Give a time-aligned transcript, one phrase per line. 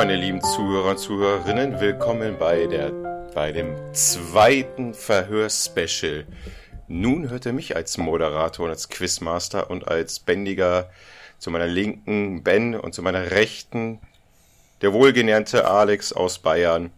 [0.00, 2.90] meine lieben Zuhörer und Zuhörerinnen, willkommen bei, der,
[3.34, 6.24] bei dem zweiten Verhörspecial.
[6.88, 10.88] Nun hört ihr mich als Moderator und als Quizmaster und als Bändiger
[11.38, 14.00] zu meiner linken Ben und zu meiner rechten
[14.80, 16.90] der wohlgenährte Alex aus Bayern.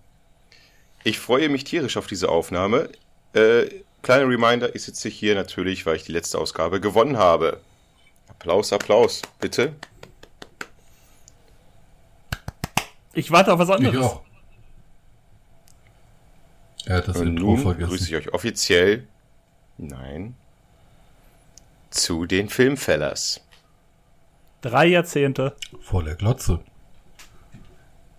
[1.02, 2.88] Ich freue mich tierisch auf diese Aufnahme.
[3.32, 3.64] Äh,
[4.02, 7.58] kleiner Reminder, ich sitze hier natürlich, weil ich die letzte Ausgabe gewonnen habe.
[8.28, 9.72] Applaus, Applaus, bitte.
[13.14, 13.94] Ich warte auf was anderes.
[13.96, 14.22] Ich auch.
[16.86, 17.88] Er hat das Und Intro nun vergessen.
[17.90, 19.06] grüße ich euch offiziell
[19.78, 20.34] Nein.
[21.90, 23.40] Zu den Filmfellers.
[24.60, 25.56] Drei Jahrzehnte.
[25.80, 26.60] Vor der Glotze.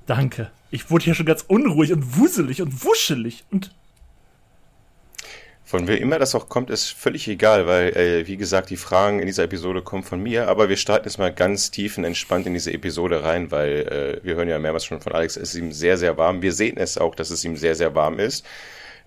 [0.05, 0.51] Danke.
[0.71, 3.73] Ich wurde hier schon ganz unruhig und wuselig und wuschelig und.
[5.73, 9.20] Von wer immer das auch kommt, ist völlig egal, weil, äh, wie gesagt, die Fragen
[9.20, 12.46] in dieser Episode kommen von mir, aber wir starten jetzt mal ganz tief und entspannt
[12.46, 15.55] in diese Episode rein, weil äh, wir hören ja mehrmals schon von Alex, es ist
[15.55, 16.43] ihm sehr, sehr warm.
[16.43, 18.46] Wir sehen es auch, dass es ihm sehr, sehr warm ist.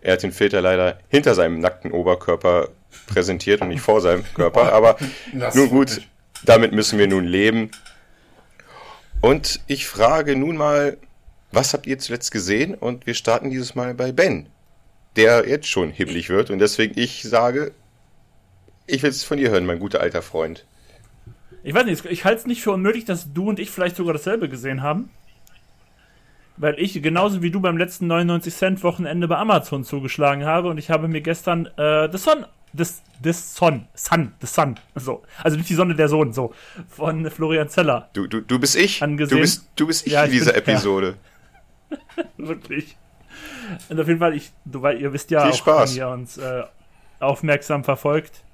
[0.02, 2.70] Er hat den Filter leider hinter seinem nackten Oberkörper
[3.06, 4.72] präsentiert und nicht vor seinem Körper.
[4.72, 4.96] Aber
[5.54, 6.00] nun gut,
[6.44, 7.70] damit müssen wir nun leben.
[9.20, 10.96] Und ich frage nun mal,
[11.52, 12.74] was habt ihr zuletzt gesehen?
[12.74, 14.48] Und wir starten dieses Mal bei Ben,
[15.16, 16.50] der jetzt schon hibbelig wird.
[16.50, 17.72] Und deswegen ich sage,
[18.86, 20.64] ich will es von dir hören, mein guter alter Freund.
[21.62, 24.12] Ich weiß nicht, ich halte es nicht für unmöglich, dass du und ich vielleicht sogar
[24.12, 25.10] dasselbe gesehen haben.
[26.56, 30.78] Weil ich genauso wie du beim letzten 99 Cent Wochenende bei Amazon zugeschlagen habe und
[30.78, 35.22] ich habe mir gestern äh, The Son das das Son Sun The Sun so.
[35.42, 36.54] Also nicht die Sonne der Sohn so.
[36.88, 39.02] Von Florian Zeller du du, du bist ich?
[39.02, 39.36] Angesehen.
[39.36, 41.16] du bist du bist ich ja, in dieser Episode.
[42.36, 42.96] Wirklich
[43.88, 45.90] und auf jeden Fall ich weil ihr wisst ja Viel auch Spaß.
[45.92, 46.64] wenn ihr uns äh,
[47.20, 48.44] aufmerksam verfolgt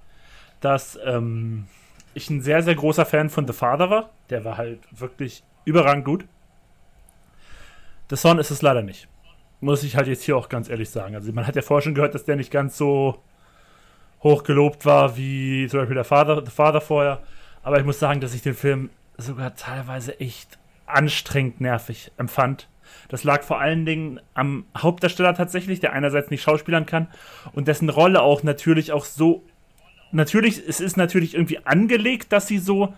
[0.61, 1.67] dass ähm,
[2.15, 6.05] ich ein sehr sehr großer Fan von The Father war der war halt wirklich überragend
[6.05, 6.25] gut
[8.13, 9.09] The Son ist es leider nicht.
[9.63, 11.15] Muss ich halt jetzt hier auch ganz ehrlich sagen.
[11.15, 13.23] Also man hat ja vorher schon gehört, dass der nicht ganz so
[14.23, 17.23] hoch gelobt war wie zum Beispiel der Vater, der Vater vorher.
[17.63, 22.69] Aber ich muss sagen, dass ich den Film sogar teilweise echt anstrengend nervig empfand.
[23.09, 27.09] Das lag vor allen Dingen am Hauptdarsteller tatsächlich, der einerseits nicht schauspielern kann
[27.53, 29.45] und dessen Rolle auch natürlich auch so.
[30.13, 32.95] Natürlich, es ist natürlich irgendwie angelegt, dass sie so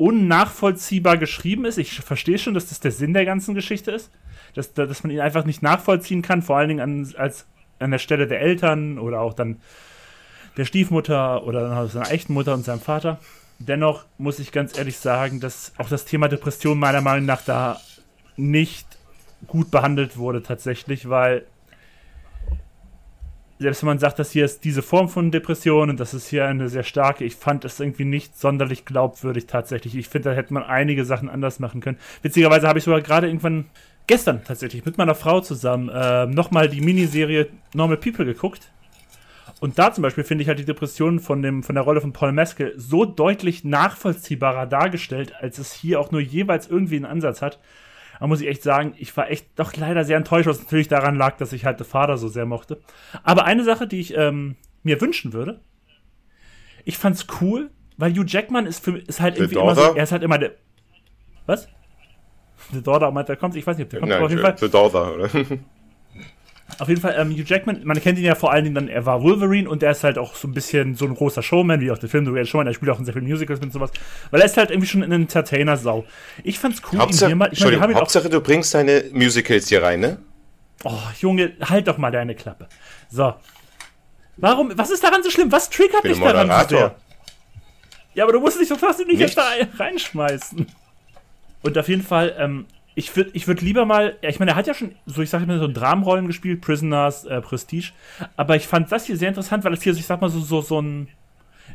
[0.00, 1.76] unnachvollziehbar geschrieben ist.
[1.76, 4.10] Ich verstehe schon, dass das der Sinn der ganzen Geschichte ist.
[4.54, 7.46] Dass, dass man ihn einfach nicht nachvollziehen kann, vor allen Dingen an, als,
[7.78, 9.60] an der Stelle der Eltern oder auch dann
[10.56, 13.18] der Stiefmutter oder seiner echten Mutter und seinem Vater.
[13.58, 17.78] Dennoch muss ich ganz ehrlich sagen, dass auch das Thema Depression meiner Meinung nach da
[18.40, 18.86] nicht
[19.46, 21.44] gut behandelt wurde tatsächlich, weil
[23.60, 26.46] selbst wenn man sagt, dass hier ist diese Form von Depression und das ist hier
[26.46, 29.94] eine sehr starke, ich fand es irgendwie nicht sonderlich glaubwürdig tatsächlich.
[29.96, 31.98] Ich finde, da hätte man einige Sachen anders machen können.
[32.22, 33.66] Witzigerweise habe ich sogar gerade irgendwann
[34.06, 38.70] gestern tatsächlich mit meiner Frau zusammen äh, nochmal die Miniserie Normal People geguckt.
[39.60, 42.14] Und da zum Beispiel finde ich halt die Depression von, dem, von der Rolle von
[42.14, 47.42] Paul Meskel so deutlich nachvollziehbarer dargestellt, als es hier auch nur jeweils irgendwie einen Ansatz
[47.42, 47.58] hat.
[48.20, 51.16] Da muss ich echt sagen, ich war echt doch leider sehr enttäuscht, was natürlich daran
[51.16, 52.80] lag, dass ich halt The Vater so sehr mochte.
[53.22, 55.60] Aber eine Sache, die ich ähm, mir wünschen würde,
[56.84, 60.12] ich fand's cool, weil Hugh Jackman ist, für, ist halt irgendwie immer so, er ist
[60.12, 60.52] halt immer der.
[61.46, 61.66] Was?
[62.72, 64.58] The Daughter meint, der kommt, ich weiß nicht, ob der kommt, Nein, auf jeden Fall.
[64.58, 65.28] The Daughter, oder?
[66.78, 69.04] Auf jeden Fall, ähm, Hugh Jackman, man kennt ihn ja vor allen Dingen dann, er
[69.04, 71.90] war Wolverine und er ist halt auch so ein bisschen so ein großer Showman, wie
[71.90, 73.90] auch der Film The Great Showman, er spielt auch in sehr vielen Musicals und sowas,
[74.30, 76.04] weil er ist halt irgendwie schon ein Entertainer-Sau.
[76.44, 79.82] Ich fand's cool, Hauptsache, ihn hier mal, ich meine, Hauptsache du bringst deine Musicals hier
[79.82, 80.18] rein, ne?
[80.84, 82.68] Oh, Junge, halt doch mal deine Klappe.
[83.10, 83.34] So.
[84.36, 85.52] Warum, was ist daran so schlimm?
[85.52, 86.96] Was triggert dich daran so sehr?
[88.14, 89.44] Ja, aber du musst dich doch trotzdem nicht jetzt da
[89.78, 90.66] reinschmeißen.
[91.62, 92.66] Und auf jeden Fall, ähm,
[93.00, 95.30] ich würde ich würd lieber mal, ja, ich meine, er hat ja schon, so ich
[95.30, 97.92] sage mal, so Dramenrollen gespielt, Prisoners, äh, Prestige,
[98.36, 100.60] aber ich fand das hier sehr interessant, weil es hier, ich sag mal, so, so,
[100.60, 101.08] so ein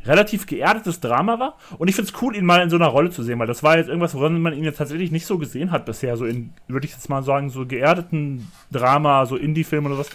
[0.04, 3.10] relativ geerdetes Drama war und ich finde es cool, ihn mal in so einer Rolle
[3.10, 5.72] zu sehen, weil das war jetzt irgendwas, woran man ihn jetzt tatsächlich nicht so gesehen
[5.72, 9.98] hat bisher, so in, würde ich jetzt mal sagen, so geerdeten Drama, so Indie-Film oder
[9.98, 10.10] was.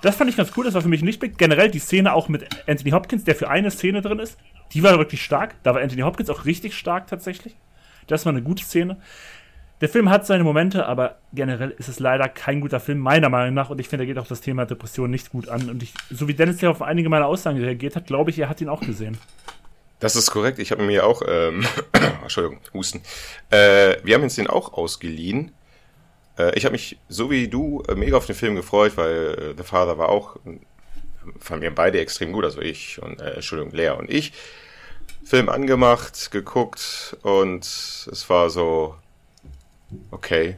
[0.00, 1.36] Das fand ich ganz cool, das war für mich ein Lichtblick.
[1.36, 4.38] Generell die Szene auch mit Anthony Hopkins, der für eine Szene drin ist,
[4.72, 5.54] die war wirklich stark.
[5.64, 7.56] Da war Anthony Hopkins auch richtig stark tatsächlich.
[8.06, 8.98] Das war eine gute Szene.
[9.82, 13.52] Der Film hat seine Momente, aber generell ist es leider kein guter Film, meiner Meinung
[13.52, 13.68] nach.
[13.68, 15.68] Und ich finde, er geht auch das Thema Depression nicht gut an.
[15.68, 18.48] Und ich, so wie Dennis ja auf einige meiner Aussagen reagiert hat, glaube ich, er
[18.48, 19.18] hat ihn auch gesehen.
[20.00, 20.58] Das ist korrekt.
[20.58, 21.66] Ich habe mir auch, ähm,
[22.22, 23.02] Entschuldigung, Husten.
[23.50, 25.52] Äh, wir haben uns den auch ausgeliehen.
[26.38, 29.54] Äh, ich habe mich, so wie du, äh, mega auf den Film gefreut, weil äh,
[29.56, 30.36] The Father war auch,
[31.38, 34.32] fanden wir beide extrem gut, also ich und, äh, Entschuldigung, Lea und ich.
[35.24, 38.94] Film angemacht, geguckt und es war so,
[40.10, 40.56] okay,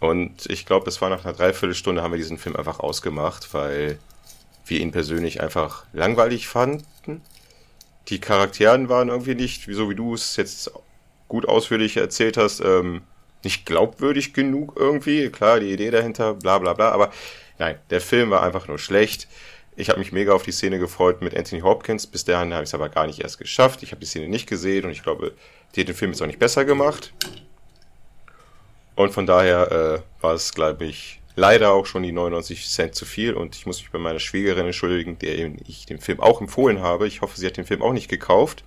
[0.00, 3.98] Und ich glaube, es war nach einer Dreiviertelstunde haben wir diesen Film einfach ausgemacht, weil
[4.66, 7.22] wir ihn persönlich einfach langweilig fanden.
[8.08, 10.70] Die Charakteren waren irgendwie nicht, so wie du es jetzt
[11.28, 13.02] gut ausführlich erzählt hast, ähm,
[13.42, 15.30] nicht glaubwürdig genug irgendwie.
[15.30, 17.10] Klar, die Idee dahinter, bla bla bla, aber
[17.58, 19.28] nein, der Film war einfach nur schlecht.
[19.76, 22.06] Ich habe mich mega auf die Szene gefreut mit Anthony Hopkins.
[22.06, 23.82] Bis dahin habe ich es aber gar nicht erst geschafft.
[23.82, 25.34] Ich habe die Szene nicht gesehen und ich glaube,
[25.74, 27.12] die hat den Film jetzt auch nicht besser gemacht.
[28.96, 33.04] Und von daher äh, war es, glaube ich, leider auch schon die 99 Cent zu
[33.04, 33.34] viel.
[33.34, 37.06] Und ich muss mich bei meiner Schwiegerin entschuldigen, der ich den Film auch empfohlen habe.
[37.06, 38.64] Ich hoffe, sie hat den Film auch nicht gekauft.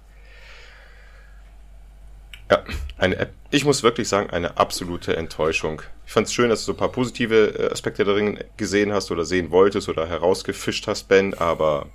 [2.49, 2.63] Ja,
[2.97, 5.81] eine, ich muss wirklich sagen, eine absolute Enttäuschung.
[6.05, 9.11] Ich fand es schön, dass du so ein paar positive äh, Aspekte darin gesehen hast
[9.11, 11.87] oder sehen wolltest oder herausgefischt hast, Ben, aber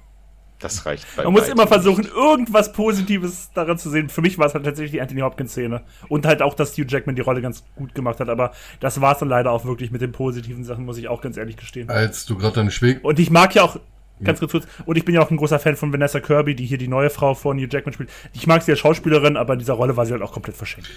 [0.60, 2.14] das reicht bei Man muss immer versuchen, nicht.
[2.14, 4.08] irgendwas Positives daran zu sehen.
[4.08, 5.82] Für mich war es halt tatsächlich die Anthony Hopkins-Szene.
[6.08, 8.28] Und halt auch, dass Hugh Jackman die Rolle ganz gut gemacht hat.
[8.28, 11.20] Aber das war es dann leider auch wirklich mit den positiven Sachen, muss ich auch
[11.20, 11.90] ganz ehrlich gestehen.
[11.90, 13.04] Als du gerade deine Schwägerin.
[13.04, 13.78] Und ich mag ja auch,
[14.22, 14.66] Ganz kurz, kurz.
[14.86, 17.10] Und ich bin ja auch ein großer Fan von Vanessa Kirby, die hier die neue
[17.10, 18.10] Frau von Hugh Jackman spielt.
[18.32, 20.88] Ich mag sie als Schauspielerin, aber in dieser Rolle war sie halt auch komplett verschenkt.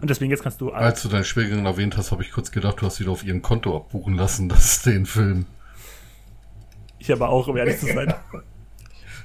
[0.00, 0.72] Und deswegen jetzt kannst du.
[0.72, 3.40] Als du deine Schwägerin erwähnt hast, habe ich kurz gedacht, du hast wieder auf ihrem
[3.40, 5.46] Konto abbuchen lassen, das ist den Film.
[6.98, 8.12] Ich aber auch, um ehrlich zu sein.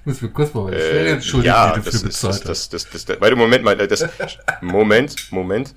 [0.05, 3.35] muss mir kurz mal äh, entschuldigen, ja, die dafür bezahlt das, das, das, das, Weil,
[3.35, 4.07] Moment mal, das,
[4.61, 5.73] Moment, Moment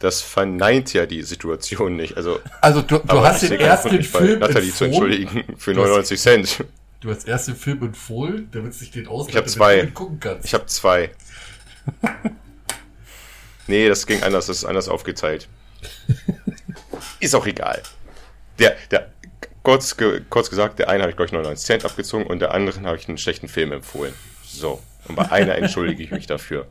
[0.00, 2.16] das verneint ja die Situation nicht.
[2.16, 6.64] Also, also du, du hast den ersten Film Natalie zu entschuldigen für 99 Cent.
[7.00, 9.86] Du hast erst den Film empfohlen, damit sich den ausleihen, ich habe zwei.
[9.86, 10.44] gucken kannst.
[10.44, 11.10] Ich habe zwei.
[13.66, 15.48] nee, das ging anders, das ist anders aufgeteilt.
[17.20, 17.82] ist auch egal.
[18.58, 19.10] Der, der,
[19.70, 19.96] kurz,
[20.28, 22.96] kurz gesagt, der eine habe ich, glaube ich, 99 Cent abgezogen und der anderen habe
[22.96, 24.12] ich einen schlechten Film empfohlen.
[24.44, 24.82] So.
[25.06, 26.66] Und bei einer entschuldige ich mich dafür.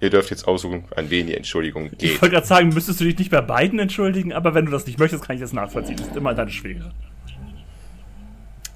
[0.00, 2.02] Ihr dürft jetzt aussuchen, an wen die Entschuldigung geht.
[2.02, 4.86] Ich wollte gerade sagen, müsstest du dich nicht bei beiden entschuldigen, aber wenn du das
[4.86, 5.96] nicht möchtest, kann ich das nachvollziehen.
[5.96, 6.92] Das ist immer deine Schwägerin.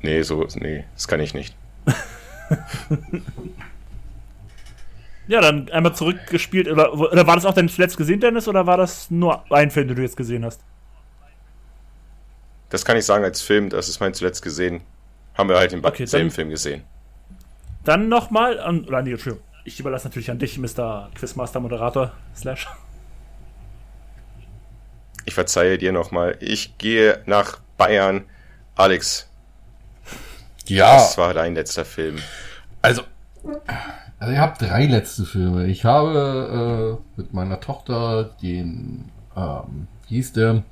[0.00, 1.56] Nee, so, nee, das kann ich nicht.
[5.26, 6.68] ja, dann einmal zurückgespielt.
[6.68, 9.88] Oder, oder war das auch dein zuletzt gesehen, Dennis, oder war das nur ein Film,
[9.88, 10.60] den du jetzt gesehen hast?
[12.70, 14.82] Das kann ich sagen als Film, das ist mein zuletzt gesehen.
[15.34, 16.82] Haben wir halt im okay, selben Film gesehen.
[17.84, 19.46] Dann nochmal, oder nee, Entschuldigung.
[19.64, 21.10] Ich überlasse natürlich an dich, Mr.
[21.14, 22.68] Quizmaster Moderator Slash.
[25.24, 26.36] Ich verzeihe dir nochmal.
[26.40, 28.24] Ich gehe nach Bayern.
[28.74, 29.28] Alex.
[30.66, 30.96] Ja.
[30.96, 32.18] Was war dein letzter Film?
[32.82, 33.02] Also,
[34.18, 35.66] also ich habe drei letzte Filme.
[35.66, 40.62] Ich habe äh, mit meiner Tochter den, ähm, wie hieß der?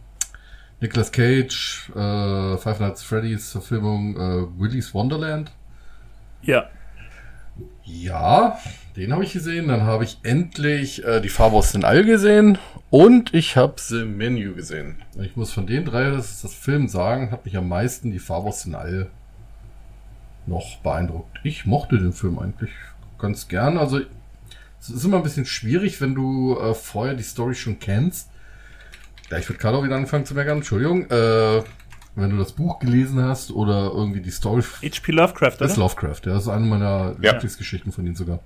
[0.81, 5.51] Nicolas Cage, äh, Five Nights Freddy's Verfilmung äh, Willy's Wonderland.
[6.43, 6.69] Ja.
[7.85, 8.59] Ja,
[8.97, 9.69] den habe ich gesehen.
[9.69, 12.59] Dann habe ich endlich äh, die Farbe aus den All gesehen.
[12.91, 14.97] Und ich habe The Menu gesehen.
[15.21, 18.19] Ich muss von den drei, das ist das Film sagen, hat mich am meisten die
[18.19, 19.11] Farbe aus den All
[20.47, 21.41] noch beeindruckt.
[21.43, 22.71] Ich mochte den Film eigentlich
[23.19, 23.79] ganz gern.
[23.79, 24.01] Also
[24.81, 28.29] es ist immer ein bisschen schwierig, wenn du äh, vorher die Story schon kennst.
[29.31, 30.59] Ja, ich würde gerade auch wieder anfangen zu meckern.
[30.59, 31.11] Entschuldigung.
[31.11, 31.63] Äh,
[32.17, 34.63] wenn du das Buch gelesen hast oder irgendwie die Story.
[34.63, 35.13] H.P.
[35.13, 35.57] Lovecraft, oder?
[35.59, 36.33] Das ist Lovecraft, ja.
[36.33, 37.33] Das ist eine meiner ja.
[37.33, 38.41] Lieblingsgeschichten von ihm sogar.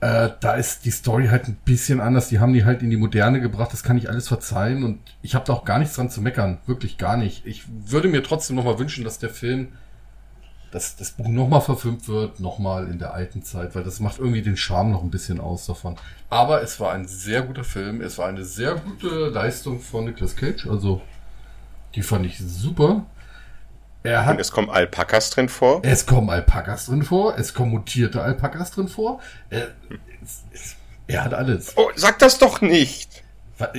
[0.00, 2.28] Äh, da ist die Story halt ein bisschen anders.
[2.28, 3.72] Die haben die halt in die Moderne gebracht.
[3.72, 6.58] Das kann ich alles verzeihen und ich habe da auch gar nichts dran zu meckern.
[6.66, 7.44] Wirklich gar nicht.
[7.44, 9.68] Ich würde mir trotzdem nochmal wünschen, dass der Film,
[10.74, 14.42] dass das Buch nochmal verfilmt wird, nochmal in der alten Zeit, weil das macht irgendwie
[14.42, 15.94] den Charme noch ein bisschen aus davon.
[16.30, 18.00] Aber es war ein sehr guter Film.
[18.00, 20.66] Es war eine sehr gute Leistung von Nicolas Cage.
[20.66, 21.00] Also
[21.94, 23.06] die fand ich super.
[24.02, 25.80] Er hat, Und es kommen Alpakas drin vor.
[25.84, 27.38] Es kommen Alpakas drin vor.
[27.38, 29.20] Es kommen mutierte Alpakas drin vor.
[29.50, 29.68] Er,
[31.06, 31.76] er hat alles.
[31.76, 33.22] Oh, sag das doch nicht.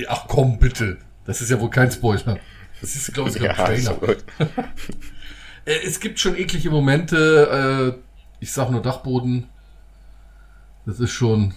[0.08, 0.96] Ach komm, bitte.
[1.26, 2.38] Das ist ja wohl kein Spoiler.
[2.80, 4.02] Das ist, glaube ich, sogar ein Trailer.
[4.02, 4.16] Äh,
[5.66, 7.96] es gibt schon eklige Momente.
[7.96, 8.00] Äh,
[8.40, 9.48] ich sag nur Dachboden.
[10.86, 11.54] Das ist schon.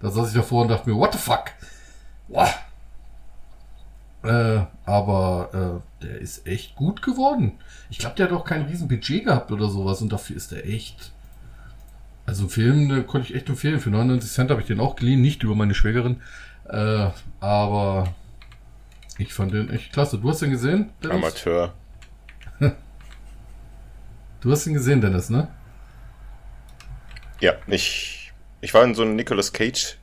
[0.00, 1.52] Da saß ich davor und dachte mir, what the fuck?
[2.28, 2.54] Wow.
[4.24, 7.52] Äh, aber äh, der ist echt gut geworden.
[7.88, 11.12] Ich glaube, der hat auch kein Riesenbudget gehabt oder sowas und dafür ist er echt.
[12.26, 13.80] Also einen Film den konnte ich echt empfehlen.
[13.80, 16.20] Für 99 Cent habe ich den auch geliehen, nicht über meine Schwägerin.
[16.68, 17.08] Äh,
[17.40, 18.14] aber
[19.18, 20.18] ich fand den echt klasse.
[20.18, 20.90] Du hast den gesehen?
[21.02, 21.16] Dennis?
[21.16, 21.72] Amateur.
[24.40, 25.48] Du hast ihn gesehen, Dennis, ne?
[27.40, 29.96] Ja, ich, ich war in so einem Nicolas Cage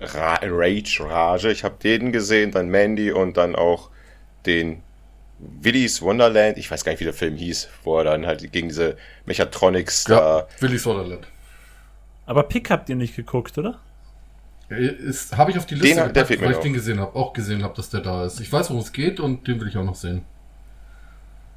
[0.00, 1.50] Ra Rage, Rage.
[1.50, 3.90] Ich habe den gesehen, dann Mandy und dann auch
[4.46, 4.82] den
[5.38, 6.58] Willy's Wonderland.
[6.58, 8.96] Ich weiß gar nicht, wie der Film hieß, wo er dann halt gegen diese
[9.26, 10.48] Mechatronics ja, da.
[10.60, 11.26] Willy's Wonderland.
[12.26, 13.80] Aber Pick habt ihr nicht geguckt, oder?
[14.70, 17.74] Habe ich auf die Liste den, gepackt, weil ich den gesehen habe, auch gesehen habe,
[17.74, 18.40] dass der da ist.
[18.40, 20.24] Ich weiß, worum es geht und den will ich auch noch sehen.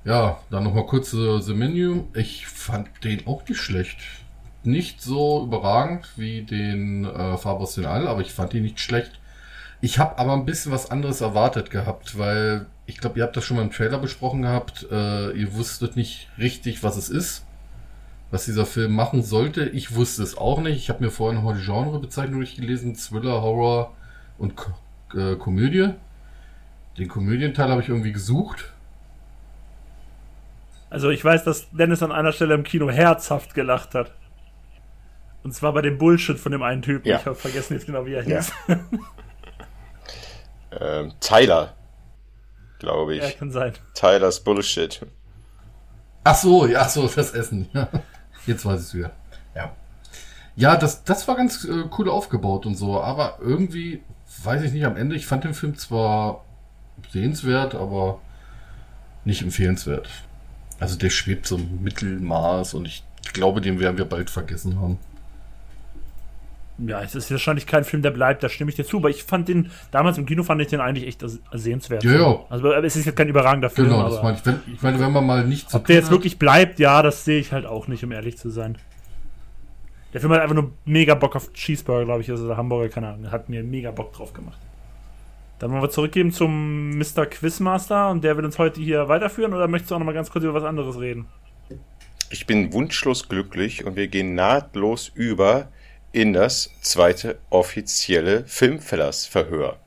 [0.06, 2.04] Ja, dann nochmal kurz uh, The Menu.
[2.14, 3.98] Ich fand den auch nicht schlecht.
[4.64, 9.20] Nicht so überragend wie den äh, Fabos den All, aber ich fand ihn nicht schlecht.
[9.82, 13.46] Ich habe aber ein bisschen was anderes erwartet gehabt, weil ich glaube, ihr habt das
[13.46, 14.86] schon mal im Trailer besprochen gehabt.
[14.92, 17.44] Äh, ihr wusstet nicht richtig, was es ist,
[18.30, 19.66] was dieser Film machen sollte.
[19.70, 20.78] Ich wusste es auch nicht.
[20.78, 23.96] Ich habe mir vorher nochmal die Genrebezeichnung durchgelesen: Thriller, Horror
[24.38, 24.72] und Ko
[25.16, 25.90] äh, Komödie.
[27.00, 28.75] Den Komödienteil habe ich irgendwie gesucht.
[30.90, 34.12] Also ich weiß, dass Dennis an einer Stelle im Kino herzhaft gelacht hat.
[35.44, 37.08] Und zwar bei dem Bullshit von dem einen Typen.
[37.08, 37.20] Ja.
[37.20, 38.52] Ich habe vergessen jetzt genau, wie er hieß.
[38.68, 38.80] Ja.
[41.02, 41.76] ähm, Tyler
[42.80, 43.24] glaube ich.
[43.24, 43.74] Ja, kann sein.
[43.94, 45.02] Tylers Bullshit.
[46.24, 47.68] Ach so, ja, so, das Essen.
[48.46, 49.12] Jetzt weiß ich es wieder.
[49.56, 49.72] Ja.
[50.56, 54.04] Ja, das, das war ganz äh, cool aufgebaut und so, aber irgendwie,
[54.44, 56.46] weiß ich nicht, am Ende, ich fand den Film zwar
[57.12, 58.22] sehenswert, aber
[59.26, 60.08] nicht empfehlenswert.
[60.80, 63.04] Also der schwebt so im Mittelmaß und ich
[63.34, 65.00] glaube, den werden wir bald vergessen haben.
[66.78, 69.24] Ja, es ist wahrscheinlich kein Film, der bleibt, da stimme ich dir zu, aber ich
[69.24, 72.04] fand den, damals im Kino fand ich den eigentlich echt sehenswert.
[72.04, 72.40] Ja, ja.
[72.50, 73.88] Also es ist jetzt kein überragender Film.
[73.88, 74.46] Genau, das meine ich.
[74.46, 76.12] Wenn, ich meine, wenn man mal nicht Ob der jetzt hat.
[76.12, 78.78] wirklich bleibt, ja, das sehe ich halt auch nicht, um ehrlich zu sein.
[80.12, 83.32] Der Film hat einfach nur mega Bock auf Cheeseburger, glaube ich, also Hamburger, keine Ahnung,
[83.32, 84.60] hat mir mega Bock drauf gemacht.
[85.60, 87.26] Dann wollen wir zurückgeben zum Mr.
[87.26, 90.30] Quizmaster und der will uns heute hier weiterführen oder möchtest du auch noch mal ganz
[90.30, 91.28] kurz über was anderes reden?
[92.30, 95.70] Ich bin wunschlos glücklich und wir gehen nahtlos über
[96.12, 99.78] in das zweite offizielle Filmfellers-Verhör.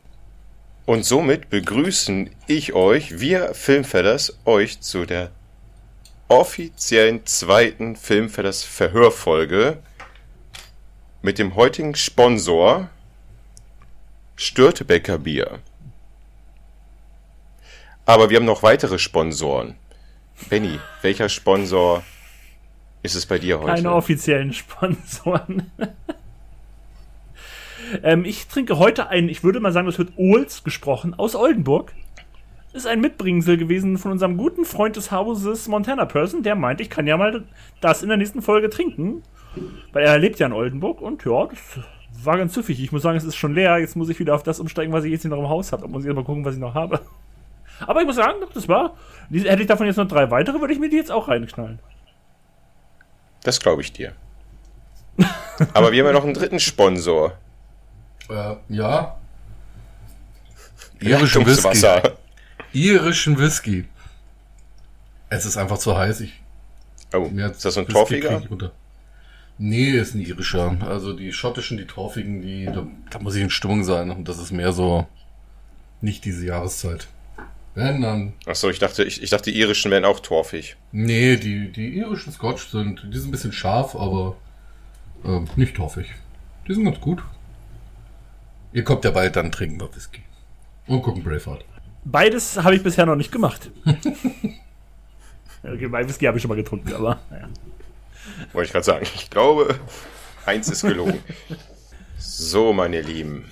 [0.87, 5.31] Und somit begrüßen ich euch, wir Filmfellers, euch zu der
[6.29, 9.83] offiziellen zweiten Filmfellers Verhörfolge
[11.21, 12.89] mit dem heutigen Sponsor
[14.41, 15.59] Störtebecker Bier.
[18.07, 19.75] Aber wir haben noch weitere Sponsoren.
[20.49, 22.05] Benny, welcher Sponsor
[23.03, 23.75] ist es bei dir heute?
[23.75, 25.73] Keine offiziellen Sponsoren.
[28.05, 31.93] ähm, ich trinke heute einen, ich würde mal sagen, das wird Ohls gesprochen, aus Oldenburg.
[32.73, 36.91] Ist ein Mitbringsel gewesen von unserem guten Freund des Hauses Montana Person, der meint, ich
[36.91, 37.43] kann ja mal
[37.81, 39.25] das in der nächsten Folge trinken.
[39.91, 41.81] Weil er lebt ja in Oldenburg und ja, das
[42.25, 42.83] war ganz süffig.
[42.83, 43.79] Ich muss sagen, es ist schon leer.
[43.79, 45.83] Jetzt muss ich wieder auf das umsteigen, was ich jetzt hier noch im Haus habe.
[45.83, 47.01] Da muss ich mal gucken, was ich noch habe.
[47.81, 48.97] Aber ich muss sagen, das war.
[49.31, 51.79] Hätte ich davon jetzt noch drei weitere, würde ich mir die jetzt auch reinknallen.
[53.45, 54.13] Das glaube ich dir.
[55.75, 57.33] Aber wir haben ja noch einen dritten Sponsor.
[58.29, 59.17] Äh, ja.
[61.01, 62.03] Irischen Whisky.
[62.73, 63.89] Irischen Whisky.
[65.31, 66.21] Es ist einfach zu heiß.
[66.21, 66.41] Ich,
[67.15, 68.43] oh, ist das so ein Torfiger?
[69.59, 70.77] Nee, ist ein irischer.
[70.81, 74.11] Also die schottischen, die torfigen, die, da, da muss ich in Stimmung sein.
[74.11, 75.07] Und das ist mehr so
[76.01, 77.09] nicht diese Jahreszeit.
[77.75, 78.33] Wenn dann.
[78.47, 80.77] Achso, ich dachte, ich, ich dachte, die irischen wären auch torfig.
[80.93, 84.37] Nee, die, die irischen Scotch sind, die sind ein bisschen scharf, aber
[85.25, 86.07] äh, nicht torfig.
[86.67, 87.23] Die sind ganz gut.
[88.73, 90.23] Ihr kommt ja bald, dann trinken wir Whisky.
[90.87, 91.65] Und gucken Braveheart.
[92.05, 93.71] Beides habe ich bisher noch nicht gemacht.
[95.63, 97.49] okay, bei Whisky habe ich schon mal getrunken, aber naja.
[98.53, 99.07] Wollte ich gerade sagen.
[99.15, 99.79] Ich glaube,
[100.47, 101.23] eins ist gelungen.
[102.19, 103.45] so, meine Lieben.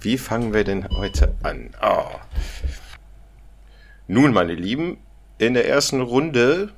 [0.00, 1.70] Wie fangen wir denn heute an?
[1.82, 2.06] Oh.
[4.08, 4.98] Nun, meine Lieben,
[5.38, 6.72] in der ersten Runde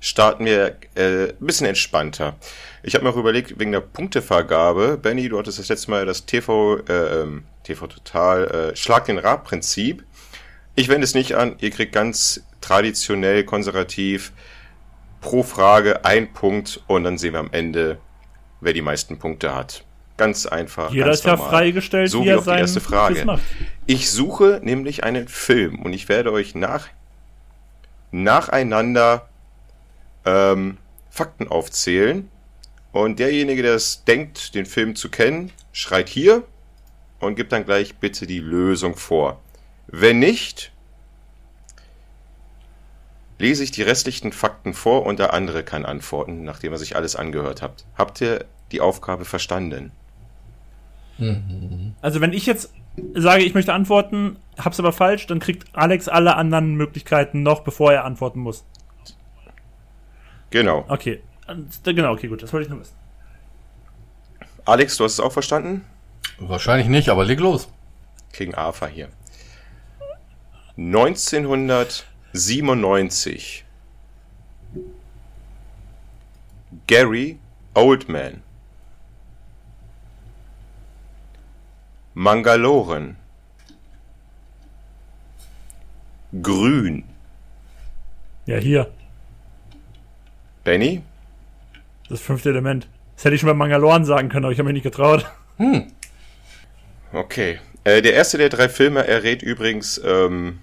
[0.00, 2.36] starten wir äh, ein bisschen entspannter.
[2.82, 6.26] Ich habe mir auch überlegt, wegen der Punktevergabe, Benny, du hattest das letzte Mal das
[6.26, 10.02] TV, äh, ähm, TV Total äh, Schlag den Rad-Prinzip.
[10.74, 14.32] Ich wende es nicht an, ihr kriegt ganz traditionell, konservativ
[15.22, 17.98] pro Frage ein Punkt und dann sehen wir am Ende,
[18.60, 19.84] wer die meisten Punkte hat.
[20.18, 20.92] Ganz einfach.
[20.92, 23.38] Jeder ganz ist ja freigestellt, so wie, wie auch die erste Frage.
[23.86, 26.88] Ich suche nämlich einen Film und ich werde euch nach,
[28.10, 29.28] nacheinander
[30.26, 30.76] ähm,
[31.08, 32.28] Fakten aufzählen.
[32.92, 36.42] Und derjenige, der es denkt, den Film zu kennen, schreit hier
[37.20, 39.40] und gibt dann gleich bitte die Lösung vor.
[39.86, 40.71] Wenn nicht,
[43.42, 47.16] lese ich die restlichen Fakten vor und der andere kann antworten, nachdem er sich alles
[47.16, 47.84] angehört hat.
[47.98, 49.90] Habt ihr die Aufgabe verstanden?
[52.00, 52.72] Also wenn ich jetzt
[53.14, 57.92] sage, ich möchte antworten, hab's aber falsch, dann kriegt Alex alle anderen Möglichkeiten noch, bevor
[57.92, 58.64] er antworten muss.
[60.50, 60.84] Genau.
[60.88, 61.20] Okay.
[61.84, 62.94] Genau, okay, gut, das wollte ich nur wissen.
[64.64, 65.84] Alex, du hast es auch verstanden?
[66.38, 67.68] Wahrscheinlich nicht, aber leg los.
[68.32, 69.08] King Arthur hier.
[72.34, 73.64] 1997.
[76.86, 77.38] Gary
[77.74, 78.42] Oldman
[82.14, 83.16] Mangaloren.
[86.42, 87.04] Grün.
[88.46, 88.90] Ja, hier.
[90.64, 91.02] Benny?
[92.08, 92.86] Das fünfte Element.
[93.16, 95.26] Das hätte ich schon bei Mangaloren sagen können, aber ich habe mich nicht getraut.
[95.56, 95.92] Hm.
[97.12, 97.60] Okay.
[97.84, 100.60] Äh, der erste der drei Filme errät übrigens, ähm,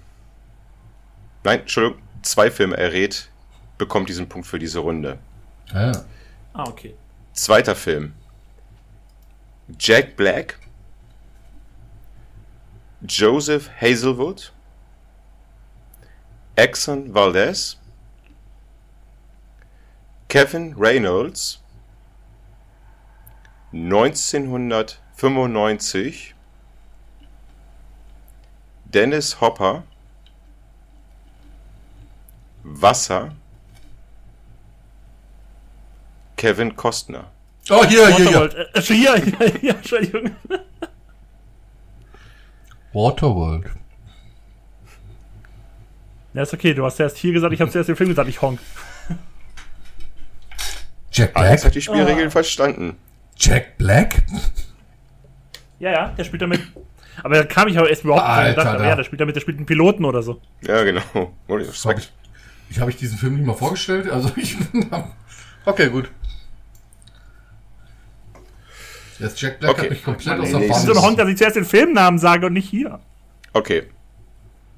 [1.44, 3.30] nein, Entschuldigung, zwei Filme errät,
[3.78, 5.18] bekommt diesen Punkt für diese Runde.
[5.72, 5.92] Ah,
[6.52, 6.94] ah okay.
[7.32, 8.14] Zweiter Film.
[9.78, 10.58] Jack Black.
[13.02, 14.52] Joseph Hazelwood.
[16.56, 17.78] Exxon Valdez.
[20.28, 21.62] Kevin Reynolds.
[23.72, 26.34] 1995
[28.84, 29.84] Dennis Hopper
[32.62, 33.32] Wasser
[36.36, 37.30] Kevin Costner.
[37.68, 38.68] Oh, hier, hier, hier.
[38.74, 40.30] Äh, hier, hier, hier, Entschuldigung.
[42.92, 43.66] Waterworld.
[46.32, 48.40] Ja, ist okay, du hast erst hier gesagt, ich habe zuerst den Film gesagt, ich
[48.40, 48.58] honk.
[51.12, 51.46] Jack Black?
[51.46, 52.30] Alex hat die Spielregeln oh.
[52.30, 52.96] verstanden.
[53.36, 54.22] Jack Black?
[55.78, 56.60] Ja, ja, der spielt damit.
[57.22, 59.40] Aber da kam ich aber erst überhaupt nicht gedacht, aber ja, der spielt damit, der
[59.40, 60.40] spielt einen Piloten oder so.
[60.62, 61.34] Ja, genau.
[61.48, 61.96] Ich, hab
[62.70, 64.56] ich, ich habe ich diesen Film nicht mal vorgestellt, also ich.
[65.66, 66.10] okay, gut.
[69.18, 69.82] Jetzt Jack Black okay.
[69.82, 70.86] hat mich komplett aus der Bahn.
[70.86, 73.00] so ein Honk, dass ich zuerst den Filmnamen sage und nicht hier.
[73.52, 73.82] Okay.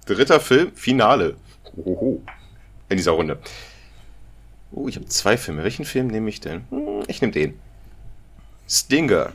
[0.07, 1.37] Dritter Film, Finale.
[1.77, 2.21] Oho.
[2.89, 3.39] In dieser Runde.
[4.73, 5.63] Oh, ich habe zwei Filme.
[5.63, 6.65] Welchen Film nehme ich denn?
[6.71, 7.61] Hm, ich nehme den.
[8.69, 9.33] Stinger.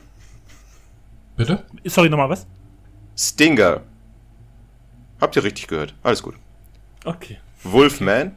[1.36, 1.64] Bitte?
[1.84, 2.46] Sorry, nochmal was?
[3.16, 3.82] Stinger.
[5.20, 5.94] Habt ihr richtig gehört?
[6.02, 6.34] Alles gut.
[7.04, 7.38] Okay.
[7.62, 8.36] Wolfman.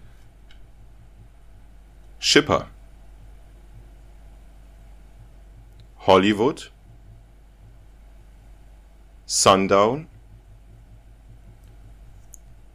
[2.21, 2.67] Shipper.
[5.97, 6.63] Hollywood.
[9.25, 10.07] Sundown.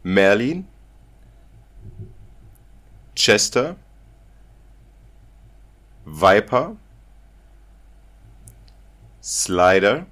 [0.03, 0.67] Merlin.
[3.15, 3.77] Chester.
[6.05, 6.75] Viper.
[9.29, 10.05] Slider,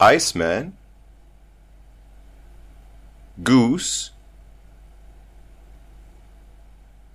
[0.00, 0.78] Iceman,
[3.42, 4.12] Goose,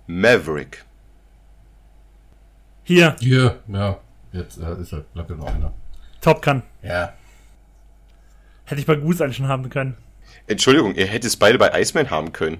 [0.06, 0.84] Maverick.
[2.84, 3.16] Hier.
[3.20, 3.98] Hier, ja.
[4.32, 5.72] Jetzt äh, ist halt, bleibt ja noch einer.
[6.20, 6.62] Top Gun.
[6.82, 7.12] Ja.
[8.64, 9.96] Hätte ich bei Goose eigentlich schon haben können.
[10.46, 12.58] Entschuldigung, ihr hättet es beide bei Iceman haben können.